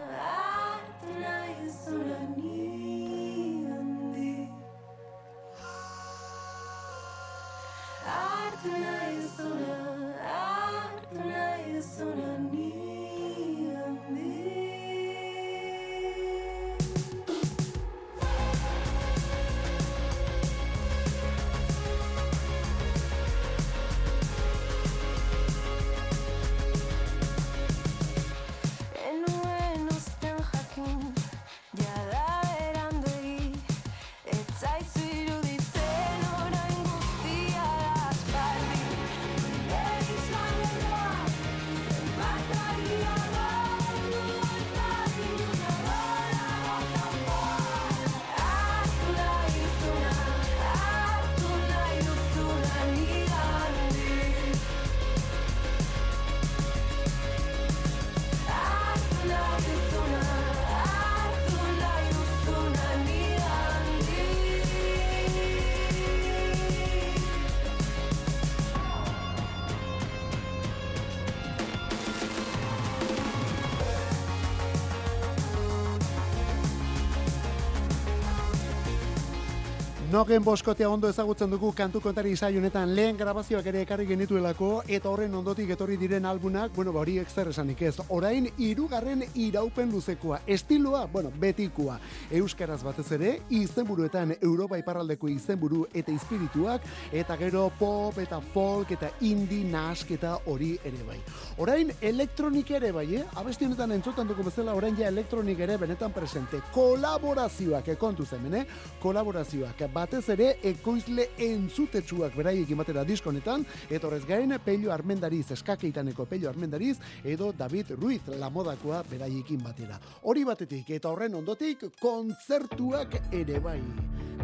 Nogen 80.11 80.43
boskotea 80.43 80.89
ondo 80.91 81.07
ezagutzen 81.07 81.53
dugu 81.53 81.69
kantu 81.71 82.01
kontari 82.03 82.33
izai 82.35 82.49
honetan 82.59 82.89
lehen 82.91 83.15
grabazioak 83.15 83.67
ere 83.71 83.85
ekarri 83.85 84.03
genituelako 84.09 84.71
eta 84.91 85.07
horren 85.07 85.37
ondotik 85.39 85.69
etorri 85.71 85.95
diren 85.95 86.25
albunak, 86.27 86.73
bueno, 86.75 86.91
ba, 86.91 86.99
horiek 86.99 87.29
zer 87.31 87.47
esanik 87.47 87.79
ez. 87.87 87.93
Orain, 88.11 88.49
irugarren 88.59 89.23
iraupen 89.39 89.87
luzekoa. 89.93 90.41
Estiloa, 90.45 91.05
bueno, 91.13 91.31
betikua. 91.39 91.95
Euskaraz 92.41 92.81
batez 92.83 93.05
ere, 93.15 93.29
izenburuetan 93.55 94.33
Europa 94.41 94.81
iparraldeko 94.81 95.29
izenburu 95.31 95.85
eta 95.93 96.11
espirituak, 96.11 96.89
eta 97.13 97.39
gero 97.39 97.69
pop 97.79 98.19
eta 98.19 98.41
folk 98.51 98.91
eta 98.97 99.13
indie 99.21 99.63
nask 99.63 100.11
eta 100.17 100.33
hori 100.51 100.73
ere 100.83 101.05
bai. 101.07 101.21
Orain, 101.63 101.95
elektronik 102.01 102.73
ere 102.81 102.91
bai, 102.91 103.05
eh? 103.21 103.23
Abesti 103.39 103.69
honetan 103.69 103.95
entzutan 103.95 104.27
dugu 104.27 104.43
bezala, 104.49 104.75
orain 104.75 104.99
ja 104.99 105.07
elektronik 105.07 105.63
ere 105.63 105.79
benetan 105.79 106.11
presente. 106.11 106.59
Kolaborazioak, 106.75 107.87
eh, 107.87 107.97
zen, 108.27 108.53
eh? 108.53 108.65
Kolaborazioak, 108.99 109.87
batez 110.01 110.23
ere 110.33 110.47
ekoizle 110.65 111.27
entzutetsuak 111.45 112.33
beraiek 112.37 112.71
batera 112.79 113.03
diskonetan, 113.05 113.65
eta 113.89 114.07
horrez 114.07 114.23
gain 114.25 114.53
Pello 114.65 114.91
Armendariz, 114.93 115.51
eskakeitaneko 115.53 116.25
Pello 116.25 116.49
Armendariz, 116.49 116.97
edo 117.23 117.51
David 117.57 117.93
Ruiz 117.99 118.21
lamodakoa 118.41 119.03
beraiekin 119.11 119.61
batera. 119.63 119.99
Hori 120.23 120.45
batetik 120.47 120.89
eta 120.97 121.11
horren 121.11 121.35
ondotik 121.37 121.85
kontzertuak 122.01 123.19
ere 123.31 123.59
bai. 123.59 123.79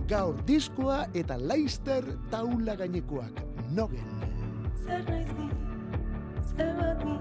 Gaur 0.08 0.38
diskoa 0.48 1.08
eta 1.18 1.38
Leister 1.38 2.06
taula 2.32 2.78
gainekoak. 2.80 3.42
Nogen. 3.76 4.14
Zer 4.86 5.04
naiz 5.10 5.32
ni, 5.40 5.50
zer 6.54 6.72
bat 6.78 7.04
ni, 7.04 7.18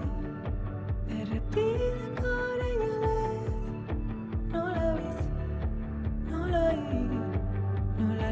errepideko 1.17 2.35
nola 4.53 4.93
biz, 5.01 5.19
nola 6.31 6.67
nola 6.77 7.26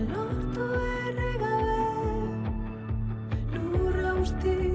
lortu 0.04 0.66
erregabe 0.92 1.84
lurra 3.72 4.12
usti 4.24 4.75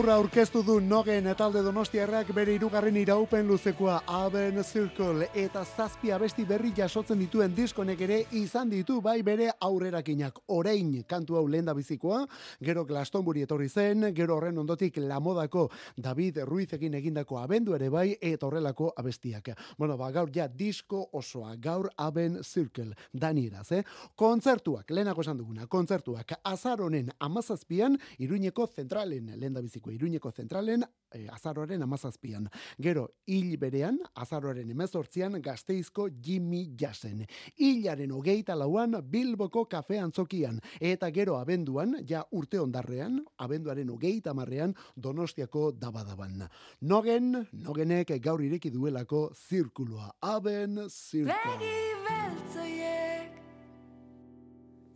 Gaur 0.00 0.14
aurkeztu 0.14 0.62
du 0.64 0.78
nogen 0.80 1.26
talde 1.36 1.60
donostiarrak 1.60 2.30
bere 2.32 2.54
irugarren 2.56 2.96
iraupen 2.96 3.44
luzekoa 3.44 3.98
Aben 4.08 4.62
Circle 4.64 5.26
eta 5.36 5.60
zazpi 5.60 6.08
abesti 6.16 6.46
berri 6.48 6.70
jasotzen 6.72 7.18
dituen 7.20 7.52
diskonek 7.52 8.00
ere 8.06 8.16
izan 8.32 8.70
ditu 8.72 9.02
bai 9.04 9.18
bere 9.22 9.50
aurrerakinak. 9.60 10.38
Orein 10.56 10.94
kantu 11.04 11.36
hau 11.36 11.42
lehen 11.46 11.68
bizikoa, 11.76 12.22
gero 12.64 12.86
Glastonbury 12.88 13.42
etorri 13.44 13.68
zen, 13.68 14.06
gero 14.14 14.38
horren 14.38 14.56
ondotik 14.62 14.96
Lamodako 14.96 15.66
David 15.98 16.38
Ruizekin 16.48 16.94
egindako 16.94 17.36
abendu 17.36 17.74
ere 17.76 17.90
bai 17.90 18.16
eta 18.22 18.46
horrelako 18.46 18.94
abestiak. 18.96 19.52
Bueno, 19.76 19.98
ba, 19.98 20.10
gaur 20.10 20.32
ja 20.32 20.48
disko 20.48 21.10
osoa, 21.12 21.56
gaur 21.56 21.90
Aben 21.98 22.40
Circle, 22.42 22.94
danieraz, 23.12 23.66
eh? 23.72 23.82
Kontzertuak, 24.16 24.88
lehenako 24.88 25.20
esan 25.20 25.36
duguna, 25.44 25.66
kontzertuak, 25.66 26.38
azaronen 26.42 27.12
amazazpian, 27.18 28.00
iruñeko 28.18 28.66
zentralen 28.66 29.34
lehen 29.36 29.60
biziko 29.90 30.30
iruñeko 30.30 30.32
zentralen 30.32 30.84
e, 31.12 31.28
azaroaren 31.28 31.82
amazazpian. 31.82 32.48
Gero, 32.78 33.16
hil 33.26 33.56
berean, 33.58 33.98
azaroaren 34.14 34.70
emezortzian, 34.70 35.40
gazteizko 35.42 36.08
Jimmy 36.22 36.74
Jasen. 36.76 37.26
Hilaren 37.58 38.12
hogeita 38.12 38.54
lauan, 38.56 38.96
Bilboko 39.02 39.66
kafe 39.68 39.98
antzokian. 39.98 40.60
Eta 40.80 41.10
gero, 41.10 41.36
abenduan, 41.38 41.96
ja 42.06 42.24
urte 42.30 42.60
ondarrean, 42.60 43.20
abenduaren 43.38 43.90
hogeita 43.90 44.34
marrean, 44.34 44.74
donostiako 44.96 45.72
dabadaban. 45.72 46.48
Nogen, 46.80 47.46
nogenek 47.52 48.20
gaur 48.22 48.42
ireki 48.42 48.70
duelako 48.70 49.32
zirkuloa. 49.34 50.12
Aben 50.20 50.86
zirkuloa. 50.88 51.58
Begi 51.58 51.90
beltzoiek, 52.06 53.42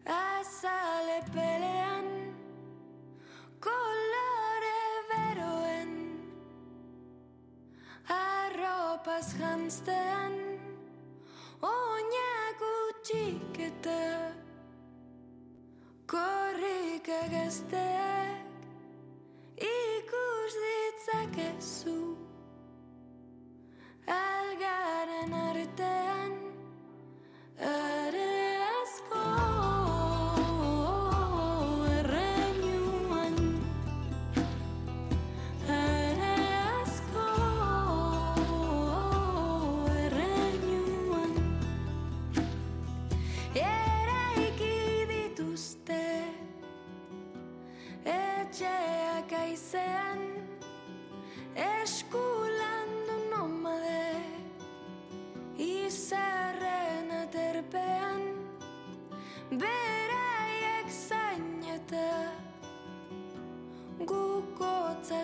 azale 0.07 1.20
arropaz 9.04 9.34
jantztean 9.38 10.32
oinak 11.60 12.60
utxik 12.74 13.58
eta 13.60 14.00
korrik 16.06 17.08
egazteak 17.08 18.62
ikus 19.60 20.54
ditzakezu. 20.64 22.16
Algaren 24.06 25.32
artean. 25.32 26.32
are 27.60 27.93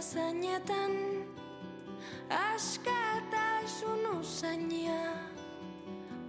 zainetan 0.00 0.92
askatasun 2.30 4.06
usainia 4.20 5.02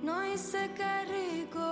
noiz 0.03 0.55
ekarriko 0.55 1.69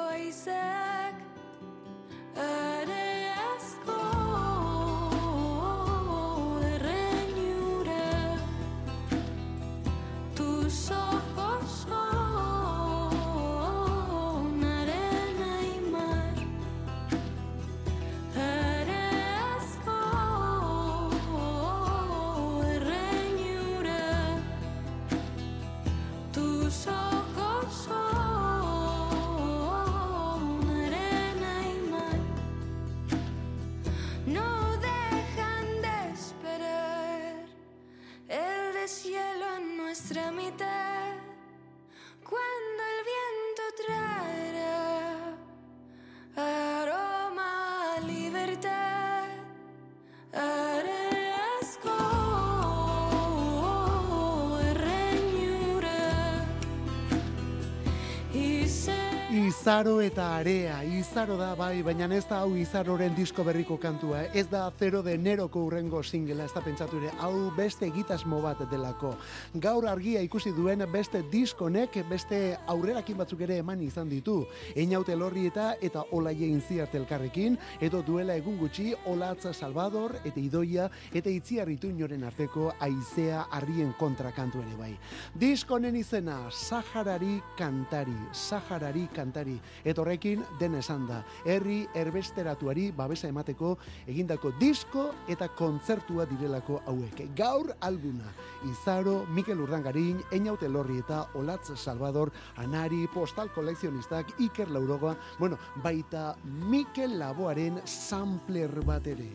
Izaro 59.70 60.00
eta 60.02 60.24
area, 60.40 60.80
izaro 60.82 61.36
da 61.38 61.52
bai, 61.54 61.84
baina 61.86 62.08
ez 62.18 62.24
da 62.26 62.40
hau 62.42 62.56
izaroren 62.58 63.14
disko 63.14 63.44
berriko 63.46 63.76
kantua, 63.78 64.24
ez 64.34 64.48
da 64.50 64.64
zero 64.80 65.04
de 65.06 65.14
neroko 65.16 65.62
urrengo 65.68 66.02
singela, 66.02 66.48
ez 66.50 66.54
da 66.56 66.64
pentsatu 66.66 66.98
ere, 66.98 67.12
hau 67.22 67.52
beste 67.54 67.86
egitasmo 67.86 68.40
bat 68.42 68.64
delako. 68.72 69.12
Gaur 69.54 69.86
argia 69.86 70.24
ikusi 70.26 70.56
duen 70.58 70.82
beste 70.90 71.22
diskonek, 71.30 72.00
beste 72.10 72.58
aurrerakin 72.66 73.20
batzuk 73.20 73.44
ere 73.46 73.60
eman 73.62 73.84
izan 73.86 74.10
ditu. 74.10 74.40
Einaute 74.74 75.14
lorri 75.16 75.46
eta 75.52 75.76
eta 75.86 76.02
olaie 76.18 76.50
inziarte 76.50 76.98
elkarrekin, 76.98 77.60
edo 77.80 78.02
duela 78.02 78.34
egun 78.42 78.58
gutxi, 78.58 78.96
olatza 79.06 79.54
Salvador, 79.54 80.18
eta 80.24 80.40
idoia, 80.42 80.90
eta 81.14 81.30
itziarritu 81.30 81.94
inoren 81.94 82.26
arteko 82.26 82.72
aizea 82.80 83.46
arrien 83.52 83.94
kontra 84.02 84.34
kantu 84.34 84.66
ere 84.66 84.82
bai. 84.82 84.92
Diskonen 85.38 86.02
izena, 86.02 86.42
Saharari 86.50 87.38
kantari, 87.56 88.18
Saharari 88.34 89.06
kantari, 89.14 89.59
eta 89.84 90.02
horrekin 90.02 90.44
den 90.60 90.76
esan 90.80 91.08
da. 91.08 91.24
Herri 91.46 91.82
erbesteratuari 91.96 92.90
babesa 92.96 93.30
emateko 93.30 93.76
egindako 94.08 94.54
disko 94.60 95.10
eta 95.28 95.50
kontzertua 95.56 96.26
direlako 96.30 96.82
hauek. 96.88 97.24
Gaur 97.36 97.74
albuna, 97.82 98.32
Izaro, 98.70 99.26
Mikel 99.34 99.62
Urdangarin, 99.62 100.22
Einaute 100.32 100.70
Lorri 100.70 101.00
eta 101.00 101.26
Olatz 101.36 101.74
Salvador, 101.76 102.32
Anari, 102.58 103.08
Postal 103.14 103.52
Kolekzionistak, 103.54 104.34
Iker 104.40 104.70
Lauroga, 104.72 105.16
bueno, 105.40 105.58
baita 105.84 106.36
Mikel 106.44 107.18
Laboaren 107.20 107.82
sampler 107.86 108.72
bat 108.86 109.08
ere. 109.08 109.30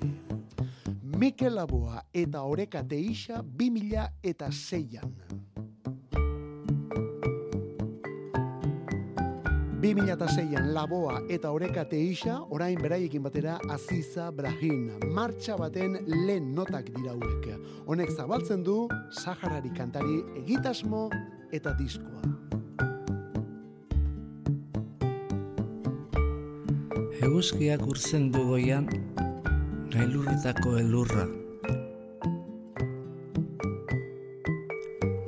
Mikel 1.15 1.55
Laboa 1.55 2.05
eta 2.13 2.43
Oreka 2.43 2.83
Teixa 2.83 3.43
2000 3.43 4.09
2006an 9.85 10.71
Laboa 10.73 11.19
eta 11.29 11.51
Oreka 11.53 11.83
Teixa, 11.85 12.39
orain 12.49 12.79
beraiekin 12.81 13.21
batera 13.21 13.59
Aziza 13.69 14.31
Brahin. 14.33 14.87
Martxa 15.13 15.59
baten 15.61 15.99
lehen 16.09 16.55
notak 16.57 16.89
dira 16.95 17.13
hauek. 17.13 17.51
Honek 17.85 18.15
zabaltzen 18.15 18.63
du 18.65 18.89
Saharari 19.13 19.69
kantari 19.77 20.23
egitasmo 20.41 21.11
eta 21.53 21.77
diskoa. 21.77 22.25
Eguzkiak 27.21 27.85
urtzen 27.85 28.33
du 28.33 28.49
goian, 28.55 28.89
gailurritako 29.93 30.79
elurra. 30.81 31.29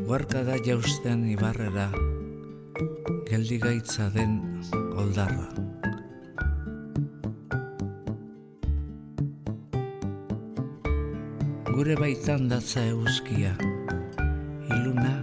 Guarka 0.08 0.48
da 0.48 0.56
jausten 0.64 1.28
ibarrera, 1.28 1.90
geldi 3.30 3.58
gaitza 3.58 4.10
den 4.14 4.62
oldarra. 4.96 5.48
Gure 11.76 11.96
baitan 12.00 12.48
datza 12.50 12.84
euskia, 12.90 13.52
iluna 14.72 15.14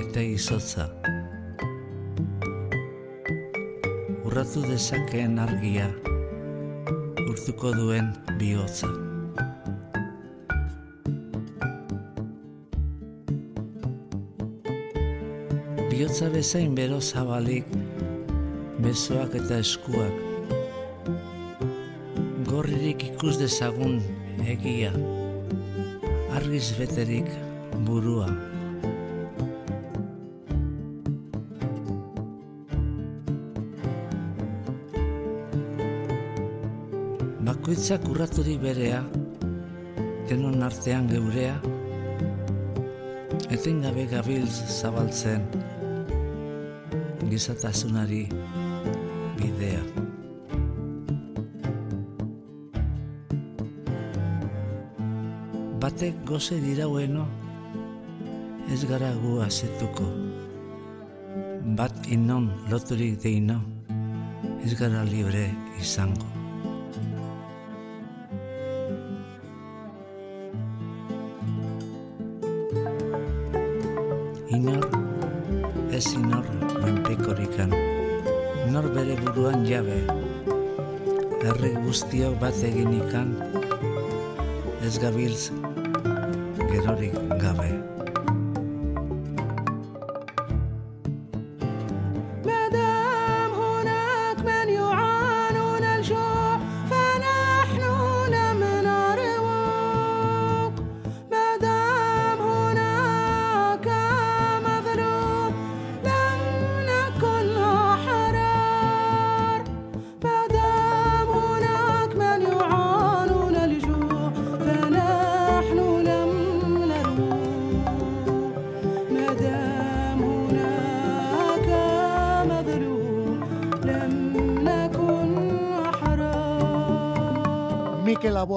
eta 0.00 0.22
izotza. 0.22 0.88
Urratu 4.26 4.66
dezakeen 4.66 5.38
argia, 5.38 5.88
urtuko 7.26 7.74
duen 7.78 8.14
bihotza. 8.38 9.05
Bihotza 16.06 16.30
bezain 16.30 16.74
bero 16.74 17.00
zabalik, 17.00 17.66
besoak 18.78 19.32
eta 19.34 19.58
eskuak. 19.58 20.14
Gorririk 22.46 23.02
ikus 23.08 23.34
dezagun 23.40 23.98
egia, 24.46 24.92
argiz 26.30 26.70
beterik 26.78 27.26
burua. 27.88 28.30
Bakoitzak 37.50 38.06
urraturik 38.14 38.62
berea, 38.62 39.02
denon 40.30 40.62
artean 40.62 41.10
geurea, 41.10 41.58
etengabe 43.50 44.06
gabiltz 44.14 44.60
zabaltzen, 44.70 45.50
gizatasunari 47.30 48.26
bidea. 49.36 49.82
Batek 55.80 56.24
goze 56.26 56.58
diraueno 56.62 57.26
ez 58.72 58.82
gara 58.88 59.12
gu 59.22 59.40
azetuko. 59.44 60.06
Bat 61.78 62.08
inon 62.10 62.48
loturik 62.70 63.20
deino 63.22 63.60
ez 64.64 64.74
gara 64.78 65.04
libre 65.04 65.50
izango. 65.82 66.30
Inor 74.56 74.95
ez 75.96 76.12
inor 76.12 76.44
menpekorikan. 76.82 77.72
Nor 78.68 78.90
bere 78.92 79.16
buruan 79.22 79.64
jabe, 79.64 79.96
herri 81.40 81.72
guztiok 81.86 82.36
bat 82.42 82.60
egin 82.68 82.92
ikan, 82.98 83.32
ez 84.84 84.98
gabiltz 85.00 85.48
gerorik 86.68 87.16
gabe. 87.40 87.95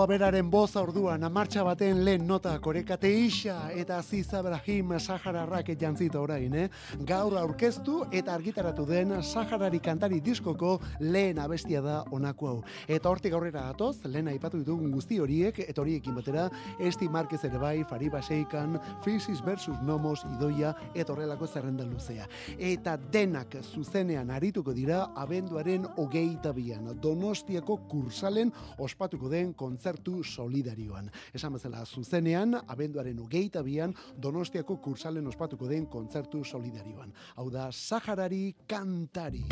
Beraren 0.10 0.48
boza 0.50 0.82
orduan 0.82 1.22
amartxa 1.22 1.62
baten 1.62 2.00
lehen 2.02 2.24
nota 2.26 2.56
korekate 2.66 3.12
isa 3.14 3.68
eta 3.78 4.00
Aziz 4.02 4.34
Abrahim 4.34 4.96
Sahararrak 4.98 5.68
jantzita 5.78 6.18
orain, 6.18 6.56
eh? 6.58 6.64
Gaur 7.06 7.36
aurkeztu 7.38 8.00
eta 8.10 8.34
argitaratu 8.34 8.88
den 8.90 9.12
Saharari 9.22 9.78
kantari 9.80 10.18
diskoko 10.20 10.80
lehen 11.00 11.38
abestia 11.38 11.82
da 11.86 12.00
honako 12.10 12.48
hau. 12.48 12.56
Eta 12.88 13.12
hortik 13.12 13.36
aurrera 13.38 13.68
datoz, 13.68 14.00
lehen 14.06 14.32
aipatu 14.32 14.64
ditugun 14.64 14.90
guzti 14.96 15.20
horiek, 15.22 15.60
eta 15.68 15.84
horiekin 15.84 16.18
batera, 16.18 16.48
Esti 16.80 17.08
Marquez 17.08 17.44
ere 17.46 17.62
bai, 17.62 17.84
Fariba 17.84 18.24
Seikan, 18.24 18.80
Fisis 19.06 19.46
versus 19.46 19.78
Nomos, 19.86 20.26
Idoia, 20.26 20.74
eta 20.96 21.14
horrelako 21.14 21.46
zerrenda 21.46 21.86
luzea. 21.86 22.26
Eta 22.58 22.98
denak 22.98 23.60
zuzenean 23.62 24.34
arituko 24.34 24.74
dira 24.74 25.12
abenduaren 25.14 25.86
hogeita 25.98 26.56
bian, 26.58 26.96
Donostiako 26.98 27.84
kursalen 27.94 28.50
ospatuko 28.80 29.30
den 29.30 29.54
kontzertu 29.54 29.99
solidarioan. 30.24 31.10
Esan 31.34 31.54
bezala, 31.54 31.86
zuzenean, 31.86 32.56
abenduaren 32.68 33.20
hogeita 33.20 33.62
bian, 33.62 33.96
Donostiako 34.18 34.78
kursalen 34.78 35.28
ospatuko 35.28 35.68
den 35.68 35.86
kontzertu 35.88 36.44
solidarioan. 36.44 37.14
Hau 37.36 37.50
da, 37.50 37.72
Saharari 37.72 38.56
kantari. 38.68 39.46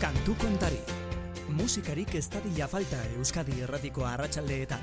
Kantu 0.00 0.34
kontari. 0.38 0.78
Musikarik 1.48 2.14
ez 2.14 2.28
dadila 2.30 2.68
falta 2.68 3.00
Euskadi 3.16 3.60
erratiko 3.64 4.04
arratsaldeetan. 4.04 4.80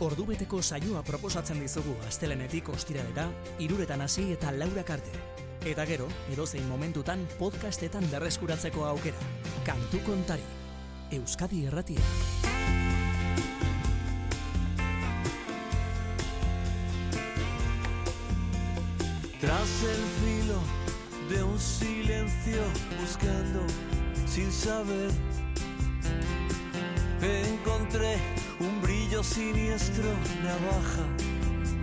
Ordubeteko 0.00 0.62
saioa 0.62 1.02
proposatzen 1.04 1.60
dizugu 1.60 1.92
astelenetik 2.08 2.70
ostiralera, 2.72 3.26
iruretan 3.60 4.00
hasi 4.00 4.30
eta 4.32 4.52
laurak 4.56 4.94
arte. 4.96 5.24
Eta 5.68 5.84
gero, 5.84 6.08
edozein 6.32 6.64
momentutan 6.68 7.26
podcastetan 7.38 8.08
berreskuratzeko 8.12 8.86
aukera. 8.94 9.30
Kantu 9.66 10.00
kontari. 10.06 10.46
Euskadi 11.12 11.66
erratia. 11.68 12.29
El 19.82 20.04
filo 20.20 20.60
de 21.30 21.42
un 21.42 21.58
silencio 21.58 22.62
buscando 23.00 23.64
sin 24.26 24.52
saber, 24.52 25.10
encontré 27.22 28.18
un 28.60 28.82
brillo 28.82 29.22
siniestro, 29.22 30.04
navaja 30.42 31.06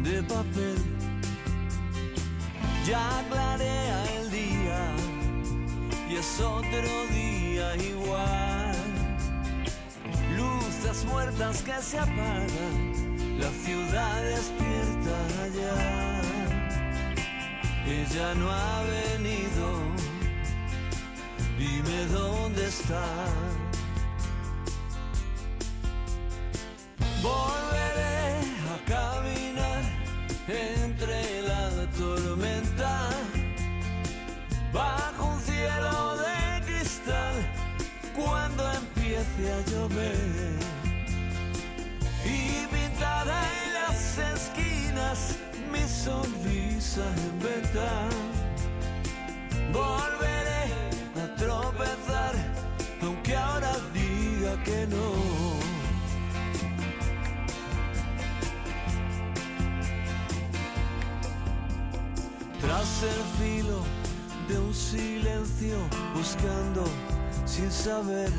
de 0.03 0.21
papel. 0.21 0.77
Ya 2.85 3.25
clarea 3.31 4.05
el 4.19 4.29
día 4.29 4.95
y 6.07 6.15
es 6.17 6.39
otro 6.39 7.07
día 7.11 7.75
igual. 7.77 8.75
Luces 10.37 11.03
muertas 11.05 11.63
que 11.63 11.81
se 11.81 11.97
apagan, 11.97 13.39
la 13.39 13.49
ciudad 13.65 14.21
despierta 14.21 15.17
ya. 15.55 16.06
Ella 17.89 18.35
no 18.35 18.51
ha 18.51 18.83
venido, 18.83 19.65
dime 21.57 22.05
dónde 22.11 22.67
está. 22.67 23.05
Volveré 27.23 28.41
a 28.73 28.77
caminar 28.85 29.83
entre 30.49 31.41
la 31.43 31.89
tormenta, 31.97 33.07
bajo 34.73 35.25
un 35.33 35.39
cielo 35.39 36.17
de 36.17 36.65
cristal, 36.65 37.35
cuando 38.13 38.69
empiece 38.73 39.53
a 39.53 39.61
llover. 39.71 40.59
Y 42.25 42.67
pintada 42.67 43.35
en 43.63 43.73
las 43.75 44.17
esquinas 44.17 45.37
mi 45.71 45.87
sonrisa 45.87 46.66
en 47.03 47.39
verdad. 47.39 48.09
Volveré 49.71 50.63
a 51.23 51.35
tropezar, 51.35 52.33
aunque 53.01 53.35
ahora 53.35 53.73
diga 53.93 54.63
que 54.63 54.87
no. 54.87 55.07
Tras 62.61 63.03
el 63.03 63.23
filo 63.39 63.83
de 64.47 64.59
un 64.59 64.73
silencio, 64.73 65.77
buscando 66.15 66.83
sin 67.45 67.71
saber, 67.71 68.31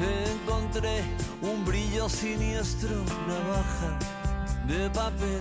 encontré 0.00 1.02
un 1.42 1.64
brillo 1.64 2.08
siniestro, 2.08 2.90
navaja 3.26 3.98
de 4.66 4.88
papel, 4.90 5.40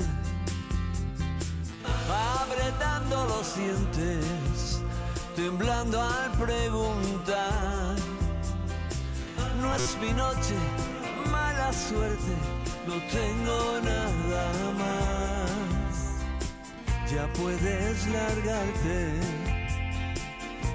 apretando 2.52 3.26
los 3.26 3.56
dientes, 3.56 4.82
temblando 5.36 6.02
al 6.02 6.32
preguntar. 6.32 7.96
No 9.62 9.76
es 9.76 9.98
mi 10.02 10.12
noche, 10.12 10.56
mala 11.32 11.72
suerte, 11.72 12.36
no 12.88 12.96
tengo 13.12 13.80
nada 13.84 14.74
más. 14.78 15.52
Ya 17.12 17.28
puedes 17.34 18.08
largarte, 18.08 19.20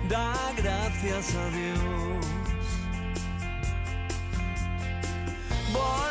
da 0.09 0.35
gracias 0.57 1.35
a 1.35 1.49
Dios. 1.51 2.27
Volveré 5.72 6.05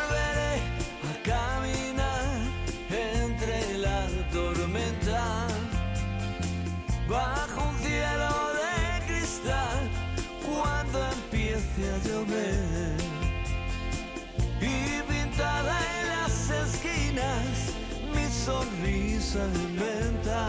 sonrisa 18.46 19.40
inventa. 19.66 20.48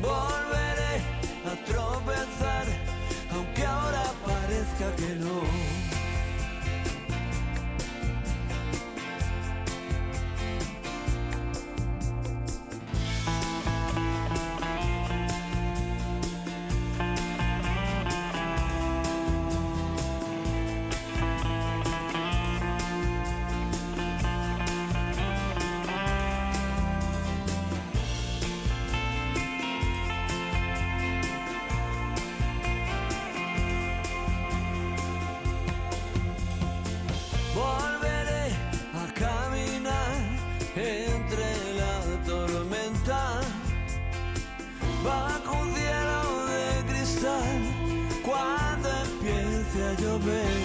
Volveré 0.00 0.94
a 1.50 1.54
tropezar, 1.66 2.66
aunque 3.34 3.64
ahora 3.64 4.04
parezca 4.24 4.86
que 4.96 5.14
no. 5.16 5.67
Bajo 45.08 45.52
un 45.62 45.68
cielo 45.74 46.20
de 46.52 46.64
cristal, 46.90 47.58
cuando 48.26 48.88
empiece 49.06 49.78
a 49.88 49.92
llover. 50.00 50.57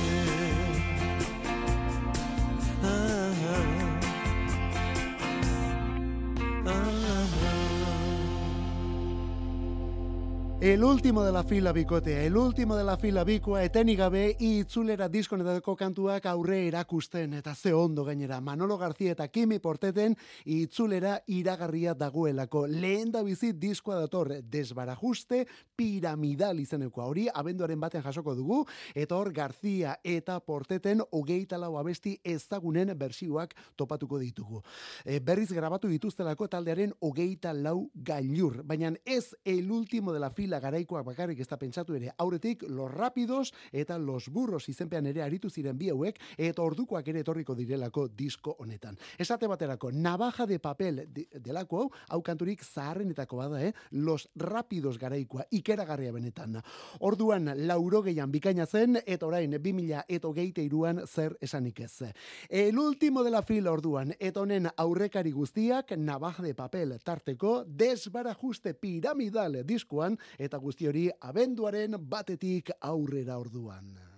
El 10.63 10.81
último 10.81 11.25
de 11.25 11.33
la 11.33 11.43
fila 11.43 11.73
bikotea, 11.73 12.23
el 12.23 12.37
último 12.37 12.77
de 12.77 12.85
la 12.85 12.95
fila 12.95 13.25
bikoa 13.25 13.65
etenik 13.65 13.97
gabe 13.99 14.37
itzulera 14.39 15.09
diskonetako 15.11 15.73
kantuak 15.75 16.23
aurre 16.31 16.61
erakusten 16.69 17.33
eta 17.35 17.53
ze 17.53 17.73
ondo 17.73 18.05
gainera 18.05 18.39
Manolo 18.39 18.77
García 18.77 19.11
eta 19.11 19.27
Kimi 19.27 19.59
Porteten 19.59 20.15
itzulera 20.45 21.21
iragarria 21.27 21.93
dagoelako 21.93 22.67
lehen 22.67 23.11
da 23.11 23.23
bizi 23.23 23.51
diskoa 23.51 23.97
dator 23.97 24.29
desbarajuste 24.39 25.41
piramidal 25.75 26.61
izeneko 26.61 27.03
hori 27.03 27.27
abenduaren 27.27 27.81
baten 27.81 28.01
jasoko 28.01 28.33
dugu 28.33 28.61
eta 28.95 29.17
hor 29.17 29.33
García 29.33 29.99
eta 30.01 30.39
Porteten 30.39 31.03
hogeita 31.11 31.57
lau 31.57 31.77
abesti 31.77 32.21
ezagunen 32.23 32.97
bersioak 32.97 33.53
topatuko 33.75 34.17
ditugu. 34.17 34.63
E, 35.03 35.19
berriz 35.19 35.51
grabatu 35.51 35.89
dituztelako 35.89 36.47
taldearen 36.47 36.95
hogeita 37.01 37.51
lau 37.51 37.89
gailur, 37.93 38.63
baina 38.63 38.93
ez 39.03 39.35
el 39.43 39.69
último 39.69 40.13
de 40.13 40.19
la 40.21 40.31
fila 40.31 40.52
pila 40.53 40.59
garaikoak 40.61 41.05
bakarrik 41.05 41.39
ez 41.41 41.47
da 41.49 41.57
pentsatu 41.57 41.95
ere 41.97 42.11
aurretik 42.21 42.63
los 42.69 42.91
rápidos 42.91 43.53
eta 43.71 43.97
los 43.97 44.29
burros 44.29 44.67
izenpean 44.69 45.07
ere 45.09 45.23
aritu 45.23 45.49
ziren 45.49 45.77
bi 45.77 45.89
hauek 45.89 46.19
eta 46.37 46.61
ordukoak 46.61 47.07
ere 47.07 47.23
etorriko 47.23 47.55
direlako 47.55 48.07
disko 48.07 48.55
honetan. 48.59 48.95
Esate 49.17 49.47
baterako, 49.47 49.91
navaja 49.91 50.45
de 50.45 50.59
papel 50.59 51.07
de- 51.11 51.27
delako 51.41 51.79
hau, 51.81 51.89
hau 52.09 52.21
kanturik 52.21 52.61
zaharrenetako 52.63 53.37
bada, 53.37 53.63
eh? 53.65 53.73
Los 53.91 54.29
rápidos 54.35 54.99
garaikoa, 54.99 55.47
ikeragarria 55.49 56.11
benetan. 56.11 56.61
Orduan, 56.99 57.49
laurogeian 57.67 58.31
bikaina 58.31 58.67
zen, 58.67 58.99
eta 59.05 59.25
orain, 59.25 59.57
2000 59.57 60.03
eta 60.07 60.27
hogeita 60.27 60.61
iruan 60.61 61.01
zer 61.07 61.37
esanik 61.41 61.79
ez. 61.79 62.13
El 62.49 62.77
último 62.77 63.23
de 63.23 63.31
la 63.31 63.41
fila 63.41 63.71
orduan, 63.71 64.13
eta 64.19 64.41
honen 64.41 64.69
aurrekari 64.77 65.31
guztiak, 65.31 65.95
navaja 65.97 66.43
de 66.43 66.53
papel 66.53 66.99
tarteko, 67.03 67.63
desbarajuste 67.65 68.73
piramidal 68.75 69.63
diskoan, 69.65 70.17
eta 70.43 70.59
guzti 70.59 70.87
hori 70.89 71.05
abenduaren 71.31 71.95
batetik 72.09 72.73
aurrera 72.79 73.37
orduan. 73.39 74.12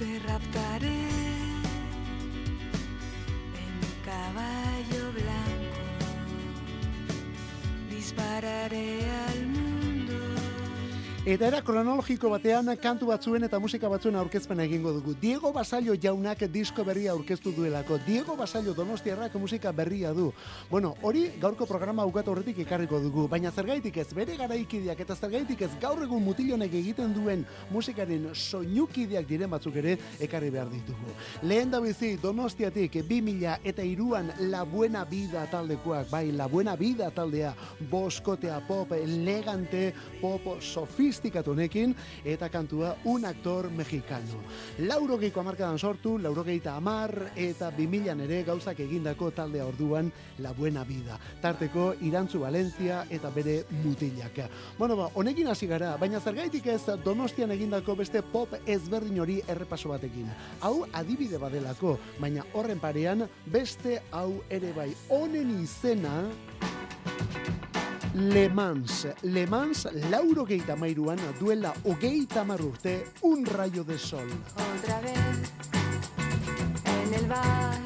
Te 0.00 0.18
raptaré 0.26 1.19
Eta 11.30 11.46
era 11.46 11.60
kronologiko 11.62 12.26
batean 12.26 12.66
kantu 12.82 13.06
batzuen 13.06 13.44
eta 13.46 13.58
musika 13.62 13.86
batzuen 13.86 14.16
aurkezpena 14.18 14.64
egingo 14.66 14.90
dugu. 14.96 15.12
Diego 15.14 15.52
Basallo 15.54 15.94
jaunak 15.94 16.40
disko 16.50 16.82
berria 16.82 17.12
aurkeztu 17.12 17.52
duelako. 17.54 18.00
Diego 18.02 18.34
Basallo 18.34 18.72
donostiarrak 18.74 19.36
musika 19.38 19.70
berria 19.70 20.10
du. 20.12 20.32
Bueno, 20.68 20.96
hori 21.06 21.28
gaurko 21.38 21.68
programa 21.70 22.02
aukatu 22.02 22.32
horretik 22.32 22.58
ekarriko 22.64 22.98
dugu. 22.98 23.28
Baina 23.30 23.52
zergaitik 23.52 24.00
ez 24.02 24.08
bere 24.12 24.34
garaikideak 24.40 25.04
eta 25.04 25.14
zergaitik 25.14 25.62
ez 25.62 25.70
gaur 25.80 26.02
egun 26.02 26.24
mutilonek 26.24 26.74
egiten 26.80 27.14
duen 27.14 27.46
musikaren 27.70 28.26
soinukideak 28.34 29.30
diren 29.30 29.54
batzuk 29.54 29.78
ere 29.78 29.94
ekarri 30.18 30.50
behar 30.50 30.66
ditugu. 30.74 31.14
Lehen 31.46 31.70
da 31.70 31.78
bizi 31.78 32.16
donostiatik 32.18 32.98
2000 33.06 33.60
eta 33.62 33.86
iruan 33.86 34.32
La 34.50 34.64
Buena 34.64 35.04
Vida 35.04 35.46
taldekoak, 35.46 36.10
bai, 36.10 36.32
La 36.32 36.50
Buena 36.50 36.74
Vida 36.74 37.12
taldea, 37.14 37.54
boskotea 37.86 38.58
pop, 38.66 38.98
elegante, 38.98 39.94
pop 40.18 40.56
sofistikatu 41.20 41.52
honekin, 41.52 41.94
eta 42.24 42.48
kantua 42.48 42.96
un 43.04 43.24
actor 43.24 43.70
mexicano. 43.70 44.40
Laurogeiko 44.78 45.40
amarkadan 45.40 45.78
sortu, 45.78 46.18
laurogeita 46.18 46.76
amar, 46.76 47.32
eta 47.36 47.70
bimilan 47.70 48.20
ere 48.20 48.42
gauzak 48.44 48.80
egindako 48.80 49.30
taldea 49.30 49.66
orduan 49.66 50.10
La 50.38 50.52
Buena 50.52 50.84
Vida. 50.84 51.18
Tarteko 51.42 51.94
Irantzu 52.00 52.40
Valencia 52.40 53.04
eta 53.10 53.30
bere 53.30 53.64
mutilak. 53.84 54.48
Bueno, 54.78 54.96
ba, 54.96 55.10
honekin 55.14 55.48
hasi 55.48 55.66
gara, 55.66 55.96
baina 55.96 56.20
zergaitik 56.20 56.66
ez 56.66 56.86
Donostian 57.04 57.50
egindako 57.50 57.96
beste 57.96 58.22
pop 58.22 58.54
ezberdin 58.66 59.20
hori 59.20 59.40
errepaso 59.46 59.90
batekin. 59.90 60.30
Hau 60.60 60.86
adibide 60.92 61.38
badelako, 61.38 61.98
baina 62.18 62.44
horren 62.54 62.80
parean 62.80 63.28
beste 63.46 64.00
hau 64.10 64.42
ere 64.48 64.72
bai. 64.72 64.94
Honen 65.10 65.60
izena 65.62 66.30
Le 68.14 68.48
Mans. 68.48 69.06
Le 69.22 69.46
Mans 69.46 69.86
lauro 70.10 70.44
geita 70.44 70.74
mairuan 70.76 71.18
duela 71.38 71.72
hogeita 71.84 72.40
hamar 72.40 72.60
urte 72.60 73.06
un 73.22 73.46
rayo 73.46 73.84
de 73.84 73.98
sol. 73.98 74.28
Otra 74.56 75.00
vez 75.00 75.14
en 76.84 77.14
el 77.14 77.26
bar, 77.26 77.78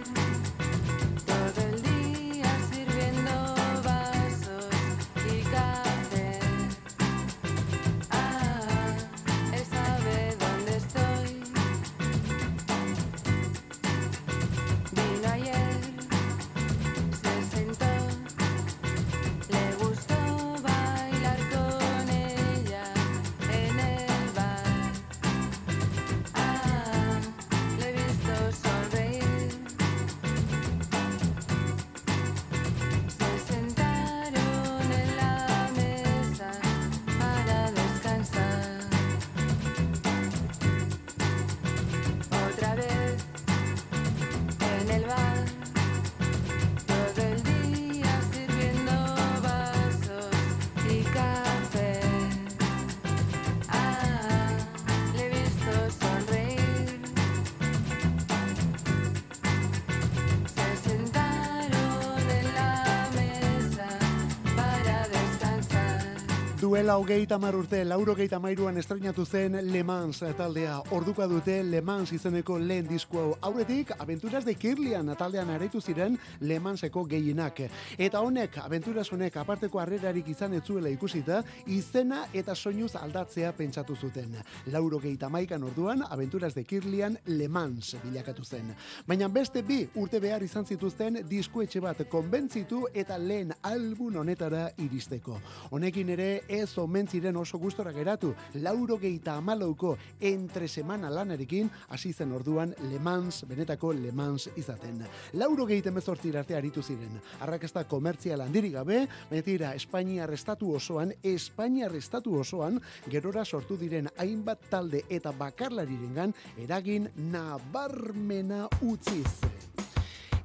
Duela 66.75 66.97
hogeita 66.99 67.37
mar 67.39 67.55
urte, 67.55 67.85
lauro 67.87 68.17
geita 68.19 68.41
mairuan 68.43 68.75
estrenatu 68.81 69.23
zen 69.25 69.55
Le 69.71 69.85
Mans 69.87 70.25
taldea. 70.35 70.81
Orduka 70.91 71.29
dute 71.31 71.61
Le 71.63 71.79
Mans 71.81 72.11
izeneko 72.11 72.57
lehen 72.59 72.89
disko 72.89 73.21
hau. 73.21 73.37
Aurretik, 73.47 73.93
Aventuras 74.03 74.43
de 74.45 74.57
Kirlian 74.59 75.13
taldean 75.15 75.53
areitu 75.55 75.81
ziren 75.81 76.19
Le 76.41 76.59
Manseko 76.59 77.05
gehienak. 77.07 77.61
Eta 77.97 78.21
honek, 78.21 78.59
Aventuras 78.59 79.07
honek 79.13 79.37
aparteko 79.37 79.79
harrerarik 79.79 80.27
izan 80.33 80.57
etzuela 80.59 80.91
ikusita, 80.91 81.45
izena 81.67 82.25
eta 82.33 82.57
soinuz 82.57 82.97
aldatzea 82.97 83.53
pentsatu 83.53 83.95
zuten. 83.95 84.35
Lauro 84.73 84.99
geita 84.99 85.29
maikan 85.29 85.63
orduan, 85.63 86.03
Aventuras 86.11 86.57
de 86.57 86.65
Kirlian 86.65 87.17
Le 87.27 87.47
Mans 87.47 87.95
bilakatu 88.03 88.43
zen. 88.43 88.75
Baina 89.07 89.29
beste 89.29 89.63
bi 89.63 89.85
urte 89.95 90.19
behar 90.19 90.43
izan 90.43 90.67
zituzten 90.67 91.23
diskuetxe 91.31 91.79
bat 91.79 92.03
konbentzitu 92.11 92.89
eta 92.93 93.17
lehen 93.17 93.55
album 93.63 94.19
honetara 94.25 94.73
iristeko. 94.77 95.39
Honekin 95.71 96.11
ere 96.19 96.31
ez 96.49 96.64
omen 96.79 97.09
ziren 97.09 97.37
oso 97.37 97.59
gustora 97.59 97.93
geratu, 97.93 98.33
lauro 98.63 98.97
geita 98.99 99.37
amalauko 99.37 99.97
entre 100.21 100.69
semana 100.69 101.11
lanarekin 101.11 101.71
hasi 101.89 102.13
zen 102.13 102.33
orduan 102.33 102.75
Le 102.91 102.99
Mans, 102.99 103.45
benetako 103.49 103.93
Le 103.93 104.13
Mans 104.13 104.49
izaten. 104.57 105.03
Lauro 105.35 105.67
geita 105.67 105.91
mezortzir 105.91 106.37
arte 106.39 106.57
aritu 106.57 106.83
ziren. 106.83 107.21
Arrakasta 107.41 107.85
komertzial 107.85 108.41
handirik 108.41 108.73
gabe, 108.73 109.05
betira 109.31 109.75
Espainia 109.75 110.27
estatu 110.33 110.75
osoan, 110.75 111.13
Espainia 111.23 111.91
estatu 111.95 112.39
osoan, 112.41 112.81
gerora 113.11 113.45
sortu 113.45 113.77
diren 113.77 114.09
hainbat 114.17 114.71
talde 114.71 115.05
eta 115.09 115.33
bakarlarirengan 115.33 116.35
eragin 116.57 117.09
nabarmena 117.31 118.69
utziz. 118.83 119.74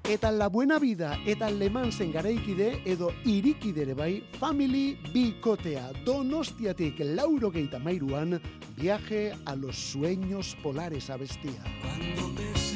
Eta 0.09 0.31
La 0.31 0.49
Buena 0.49 0.79
Vida 0.79 1.19
eta 1.29 1.51
Le 1.51 1.67
Mansen 1.69 2.09
garaikide 2.11 2.81
edo 2.89 3.11
irikidere 3.29 3.93
bai 3.93 4.23
Family 4.39 4.97
Bikotea 5.13 5.91
Donostiatik 6.03 7.03
lauro 7.13 7.51
geita 7.53 7.77
mairuan 7.77 8.39
Viaje 8.75 9.35
a 9.45 9.55
los 9.55 9.77
sueños 9.77 10.57
polares 10.63 11.11
abestia. 11.11 11.61
Cuando 11.83 12.68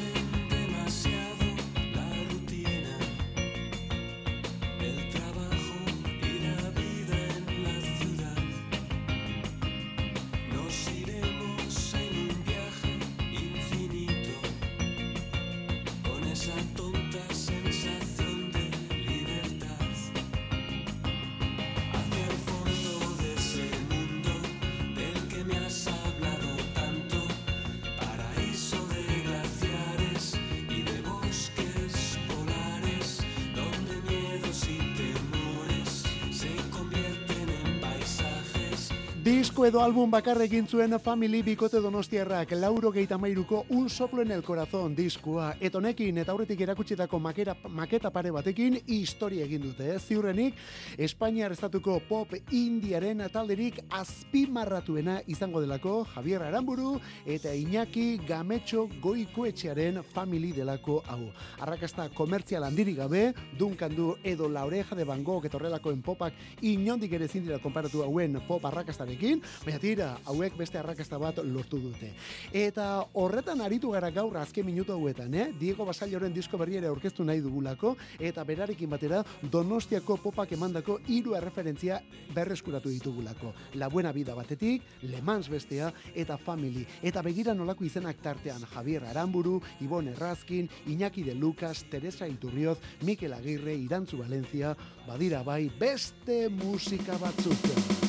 edo 39.64 39.80
album 39.80 40.10
bakarra 40.10 40.44
egin 40.44 40.66
zuen 40.68 40.92
Family 41.00 41.38
Bikote 41.42 41.80
Donostiarrak 41.80 42.50
lauro 42.58 42.90
geita 42.92 43.16
mairuko 43.16 43.64
Un 43.70 43.88
soplo 43.88 44.20
en 44.20 44.30
el 44.30 44.42
corazón 44.42 44.94
diskoa. 44.94 45.54
Eta 45.60 45.78
honekin 45.78 46.18
eta 46.18 46.32
aurretik 46.32 46.60
erakutsitako 46.60 47.18
makera, 47.18 47.54
maketa 47.70 48.10
pare 48.10 48.30
batekin 48.30 48.76
historia 48.86 49.44
egin 49.44 49.62
dute. 49.62 49.86
Eh? 49.94 49.98
Ziurrenik, 49.98 50.58
Espainiar 50.98 51.52
estatuko 51.52 51.96
pop 52.08 52.34
indiaren 52.50 53.22
talderik 53.32 53.78
azpimarratuena 53.88 55.20
izango 55.26 55.62
delako 55.62 56.04
Javier 56.12 56.42
Aramburu 56.42 56.98
eta 57.24 57.54
Iñaki 57.54 58.20
Gametxo 58.26 58.88
Goikoetxearen 59.00 60.02
Family 60.02 60.52
delako 60.52 61.02
hau. 61.08 61.30
Arrakasta 61.60 62.10
komertzial 62.10 62.64
handirik 62.68 62.98
gabe, 62.98 63.32
Duncan 63.58 63.96
du 63.96 64.16
edo 64.22 64.48
La 64.48 64.66
Oreja 64.66 64.96
de 64.96 65.04
Van 65.04 65.24
Gogh 65.24 65.46
eta 65.46 65.56
horrelakoen 65.56 66.02
popak 66.02 66.34
inondik 66.60 67.16
ere 67.16 67.30
ezin 67.30 67.46
dira 67.48 67.62
konparatu 67.62 68.04
hauen 68.04 68.40
pop 68.48 68.64
arrakastarekin, 68.64 69.40
baina 69.64 69.78
tira, 69.78 70.08
hauek 70.26 70.56
beste 70.58 70.78
arrakasta 70.78 71.18
bat 71.18 71.38
lortu 71.44 71.78
dute. 71.78 72.12
Eta 72.52 73.04
horretan 73.20 73.60
aritu 73.64 73.90
gara 73.94 74.10
gaur 74.10 74.36
azken 74.40 74.66
minutu 74.66 74.92
hauetan, 74.92 75.34
eh? 75.34 75.48
Diego 75.58 75.84
Basaioren 75.86 76.34
disko 76.34 76.58
berri 76.58 76.78
ere 76.80 76.90
aurkeztu 76.90 77.24
nahi 77.24 77.40
dugulako, 77.44 77.94
eta 78.18 78.44
berarekin 78.44 78.90
batera 78.90 79.22
Donostiako 79.42 80.16
popak 80.22 80.52
emandako 80.56 80.98
hiru 81.08 81.34
erreferentzia 81.38 82.00
berreskuratu 82.34 82.88
ditugulako. 82.88 83.52
La 83.74 83.88
Buena 83.88 84.12
Vida 84.12 84.34
batetik, 84.34 84.82
Le 85.02 85.22
Mans 85.22 85.48
bestea, 85.48 85.92
eta 86.14 86.38
Family. 86.38 86.86
Eta 87.02 87.22
begira 87.22 87.54
nolako 87.54 87.84
izenak 87.84 88.22
tartean 88.22 88.64
Javier 88.74 89.04
Aramburu, 89.04 89.60
Ibon 89.80 90.08
Errazkin, 90.08 90.68
Iñaki 90.86 91.22
de 91.22 91.34
Lucas, 91.34 91.84
Teresa 91.90 92.28
Iturrioz, 92.28 92.78
Mikel 93.02 93.32
Agirre, 93.32 93.74
Irantzu 93.74 94.18
Valencia, 94.18 94.76
badira 95.06 95.42
bai 95.42 95.68
beste 95.78 96.48
musika 96.48 97.18
batzuk. 97.18 98.03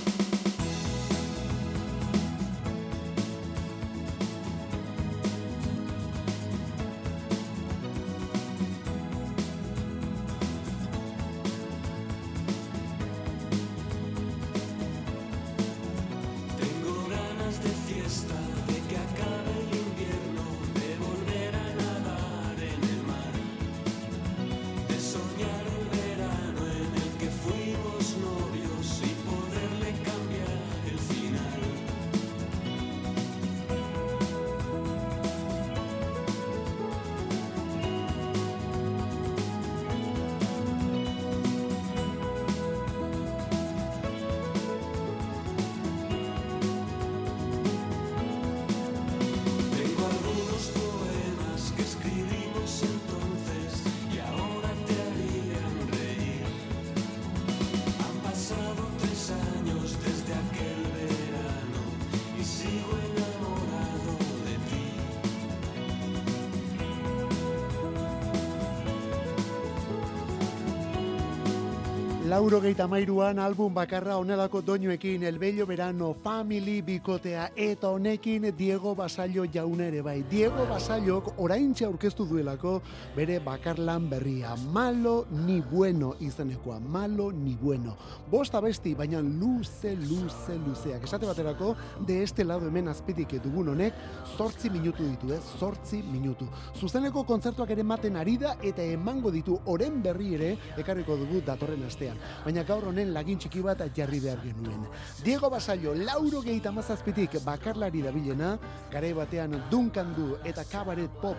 Lauro 72.46 72.60
geita 72.62 72.86
mairuan 72.86 73.40
album 73.42 73.74
bakarra 73.74 74.20
onelako 74.22 74.60
doinuekin 74.62 75.24
El 75.24 75.40
Bello 75.40 75.66
Verano 75.66 76.14
Family 76.14 76.84
Bikotea 76.86 77.48
eta 77.56 77.90
honekin 77.90 78.44
Diego 78.56 78.94
Basallo 78.94 79.48
jaunere 79.52 80.04
bai. 80.06 80.22
Diego 80.30 80.68
Basallok 80.70 81.40
oraintxe 81.42 81.88
aurkeztu 81.88 82.28
duelako 82.30 82.84
bere 83.16 83.40
bakarlan 83.40 84.06
berria. 84.12 84.54
Malo 84.72 85.26
ni 85.32 85.60
bueno 85.60 86.14
izenekoa. 86.20 86.80
Malo 86.80 87.32
ni 87.32 87.56
bueno. 87.56 87.98
Bosta 88.30 88.62
besti, 88.62 88.94
baina 88.94 89.24
luze, 89.24 89.96
luze, 89.96 90.60
luzeak. 90.68 91.04
Esate 91.04 91.26
baterako, 91.26 91.76
de 92.06 92.22
este 92.22 92.46
lado 92.46 92.68
hemen 92.68 92.90
azpitik 92.90 93.42
dugun 93.42 93.70
honek, 93.70 93.96
zortzi 94.38 94.70
minutu 94.70 95.02
ditu, 95.02 95.34
eh? 95.34 95.40
Zortzi 95.58 96.04
minutu. 96.04 96.46
Zuzeneko 96.76 97.26
kontzertuak 97.26 97.72
ere 97.72 97.82
maten 97.82 98.22
ari 98.22 98.38
da 98.38 98.54
eta 98.62 98.84
emango 98.84 99.32
ditu 99.32 99.58
oren 99.66 100.04
berri 100.04 100.36
ere 100.36 100.56
ekarriko 100.78 101.18
dugu 101.18 101.42
datorren 101.42 101.84
astean. 101.90 102.35
Baina 102.44 102.64
gaur 102.64 102.90
honen 102.92 103.14
lagin 103.14 103.40
txiki 103.40 103.62
bat 103.66 103.82
jarri 103.96 104.20
behar 104.20 104.42
genuen. 104.44 104.86
Diego 105.24 105.50
Basallo, 105.50 105.94
lauro 105.96 106.42
gehieta 106.42 106.72
mazazpitik 106.72 107.40
bakarlari 107.46 108.02
dabilena, 108.02 108.58
gare 108.92 109.14
batean 109.14 109.62
Duncan 109.72 110.14
du 110.16 110.36
eta 110.44 110.64
Cabaret 110.66 111.10
Pop 111.22 111.38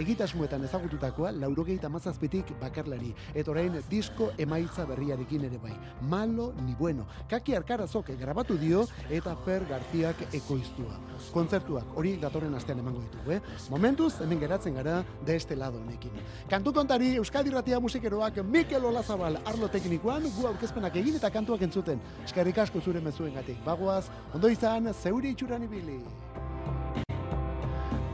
egitasmuetan 0.00 0.64
ezagututakoa 0.64 1.32
laurogeita 1.36 1.88
mazazpitik 1.92 2.52
bakarlari, 2.60 3.12
eta 3.34 3.52
orain 3.52 3.76
disko 3.90 4.30
emaitza 4.38 4.86
berriarekin 4.88 5.44
ere 5.48 5.58
bai. 5.62 5.74
Malo 6.10 6.50
ni 6.64 6.74
bueno. 6.78 7.06
Kaki 7.28 7.54
arkarazok 7.56 8.12
grabatu 8.20 8.56
dio 8.58 8.86
eta 9.10 9.36
Fer 9.44 9.66
Garziak 9.68 10.22
ekoiztua. 10.32 10.98
Kontzertuak 11.34 11.96
hori 11.96 12.16
datorren 12.22 12.54
astean 12.54 12.80
emango 12.82 13.02
ditugu, 13.04 13.36
eh? 13.36 13.40
Momentuz, 13.70 14.14
hemen 14.24 14.40
geratzen 14.40 14.74
gara 14.74 15.02
de 15.26 15.36
este 15.36 15.56
lado 15.56 15.80
honekin. 15.80 16.16
Kantu 16.48 16.72
kontari 16.72 17.14
Euskadi 17.16 17.50
Ratia 17.50 17.80
musikeroak 17.80 18.42
Mikel 18.44 18.84
Olazabal 18.84 19.38
arlo 19.44 19.68
teknikoan 19.68 20.30
gu 20.36 20.48
aurkezpenak 20.48 20.96
egin 20.96 21.20
eta 21.20 21.30
kantuak 21.30 21.62
entzuten. 21.62 22.00
Eskerrik 22.24 22.58
asko 22.58 22.80
zure 22.80 23.00
mezuengatik. 23.00 23.62
Bagoaz, 23.64 24.06
ondo 24.34 24.48
izan, 24.48 24.92
zeuri 24.94 25.36
itxuran 25.36 25.68
ibili. 25.68 26.00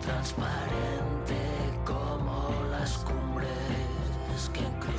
transparente 0.07 1.15
bien 4.57 4.95